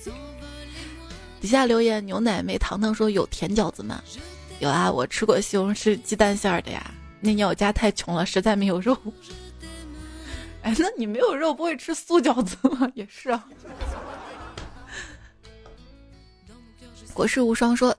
[1.42, 4.00] 底下留言牛奶梅糖糖说：“有甜饺子吗？”
[4.60, 6.94] 有啊，我吃过西红柿鸡蛋馅儿的呀。
[7.18, 8.96] 那年我家太穷了，实在没有肉。
[10.62, 12.88] 哎，那你没有肉不会吃素饺子吗？
[12.94, 13.44] 也是啊。
[17.18, 17.92] 国士无双说：“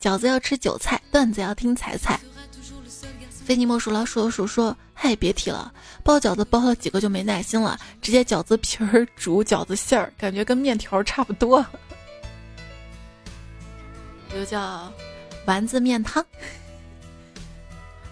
[0.00, 2.20] 饺子要吃韭菜，段子要听彩彩。”
[3.44, 11.66] 非你莫属老鼠鼠说：“嗨，别提了，包饺子包了几个就没耐心了，直接饺子皮儿煮饺子馅儿，感觉跟面条差不多。”
[14.32, 14.92] 就叫
[15.44, 16.24] 丸子面汤。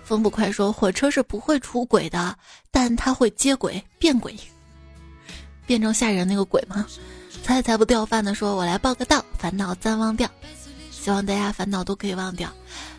[0.02, 2.36] 风不快说：“火车是不会出轨的，
[2.72, 4.36] 但它会接轨变轨，
[5.64, 6.84] 变成吓人那个鬼吗？”
[7.50, 10.30] 菜菜不掉饭的说：“我来报个到，烦恼暂忘掉。
[10.92, 12.48] 希望大家烦恼都可以忘掉。”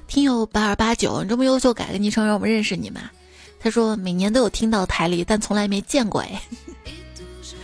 [0.10, 3.10] 听友八二八九，你这么优秀，改个昵称让我们认识你嘛？
[3.62, 6.41] 他说：“每年都有听到台里，但从来没见过。”哎，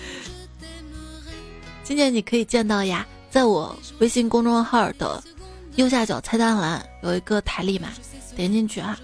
[1.83, 5.21] 今年你可以见到呀，在我微信公众号的
[5.75, 7.89] 右下角菜单栏有一个台历嘛，
[8.33, 8.97] 点进去啊，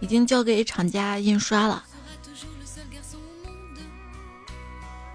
[0.00, 1.84] 已经交给厂家印刷了。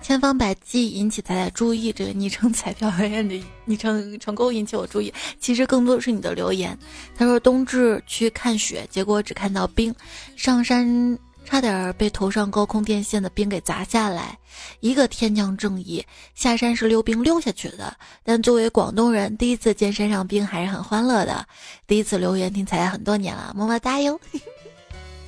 [0.10, 5.14] 千方百计引起彩彩注意，这个昵称彩票表演的昵称成功引起我注意。
[5.40, 6.76] 其实更多是你的留言。
[7.16, 9.94] 他说冬至去看雪，结果只看到冰，
[10.36, 14.36] 上山差点被头上高空电线的冰给砸下来。
[14.80, 16.04] 一个天降正义，
[16.34, 17.96] 下山是溜冰溜下去的。
[18.24, 21.48] 但作为广东人，第一次见山上冰还是很欢乐的。
[21.86, 24.20] 第一次留言听彩彩很多年了，么么哒哟。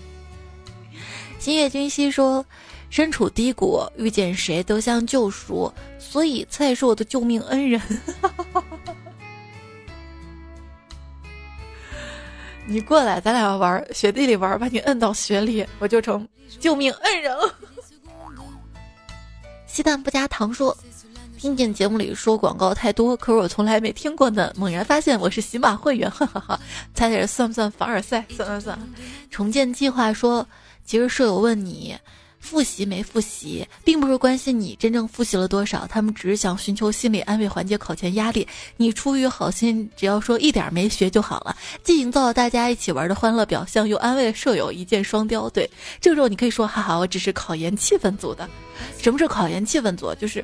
[1.38, 2.44] 星月君熙说。
[2.92, 7.82] 身处低谷，遇见谁都像救赎，所以菜是我的救命恩人。
[12.68, 16.28] 你过来，咱俩玩雪地里玩，把你摁到雪里，我就成
[16.60, 17.56] 救命恩人了。
[19.66, 20.78] 鸡蛋不加糖说，
[21.38, 24.52] 听见节目里说广告太多，可是我从来没听过呢。
[24.58, 26.60] 猛然发现我是喜马会员，哈哈哈！
[26.94, 28.26] 猜猜算不算凡尔赛？
[28.30, 28.78] 算算算。
[29.30, 30.46] 重建计划说，
[30.84, 31.98] 其实舍友问你。
[32.42, 38.46] 复习没复习，并不是关心你真正复习了多少，他们只是想寻求心理安慰，缓解考前压力。
[38.76, 45.50] 你出于好心，只要说一点没学就好了，既营造了大家一起玩的欢乐表象，又安慰了舍友，一箭双雕。
[45.52, 45.70] 对，
[46.02, 48.50] 这个时候你可以说：“哈哈，我只是考研气氛组的。”
[48.98, 50.14] 什么是考研气氛组？
[50.16, 50.44] 就是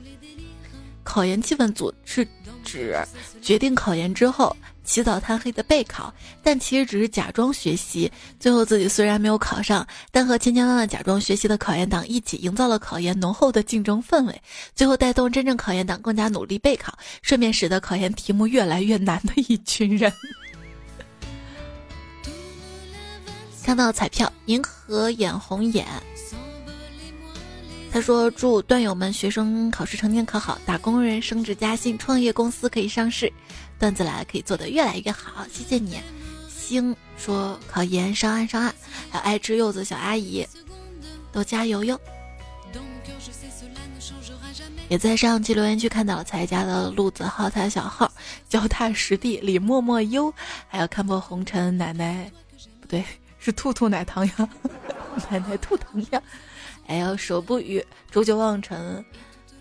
[1.03, 2.27] 考研气氛组是
[2.63, 2.95] 指
[3.41, 4.55] 决定考研之后
[4.87, 6.11] 起早贪黑的备考，
[6.41, 8.09] 但其实只是假装学习。
[8.39, 14.41] 最后自己虽然没有考上，但和千千万万假装学习的考研党一起，营造了考研浓厚的竞争氛围，
[14.73, 20.11] 最后带动真正考研党更加努力备考，顺便使得考研题目越来越难的一群人。
[23.63, 25.85] 看到彩票，银河眼红眼。
[27.89, 33.31] 他说：“祝段友们学生考试成绩考好，打工人升职加薪，创业公司可以上市，
[33.79, 35.99] 段子来了可以做得越来越好。”谢谢你。
[36.49, 38.73] 星说：“考研上岸上岸。”
[39.09, 40.45] 还有爱吃柚子小阿姨，
[41.31, 41.99] 都加油哟。
[44.89, 48.09] 也在上期留言区看到了才家的陆子浩他的小号，
[48.47, 50.33] 脚踏实地李默默优，
[50.67, 52.31] 还有看破红尘奶奶，
[52.79, 53.03] 不对。
[53.39, 54.49] 是兔兔奶糖呀，
[55.29, 56.21] 奶奶兔糖呀，
[56.85, 59.05] 还有手不语、煮酒忘尘，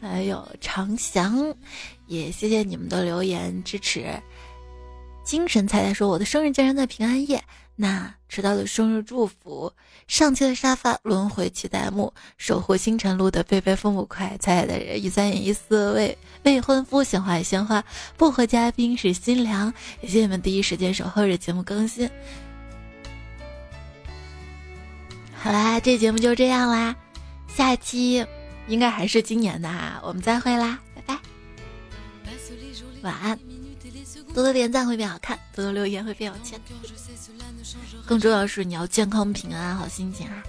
[0.00, 1.54] 还有长翔，
[2.06, 4.06] 也谢谢你们的留言支持。
[5.24, 7.42] 精神菜菜说：“我的生日竟然在平安夜，
[7.74, 9.72] 那迟到的生日祝福。
[10.06, 17.82] 上期的沙发轮回期待目，守护星辰路的贝贝父母快，彩彩的人一三一四未未婚夫鲜花鲜花，
[18.16, 22.08] 薄荷嘉宾是新娘，也谢谢你们第一时间守候着节目更新。”
[25.34, 26.94] 好啦，这节目就这样啦，
[27.48, 28.24] 下期
[28.68, 30.78] 应该还是今年的哈，我们再会啦，
[33.06, 33.38] 晚安，
[34.34, 36.60] 多多点赞会变好看，多多留言会变有钱，
[38.04, 40.42] 更重要是你要健康平安好心情啊。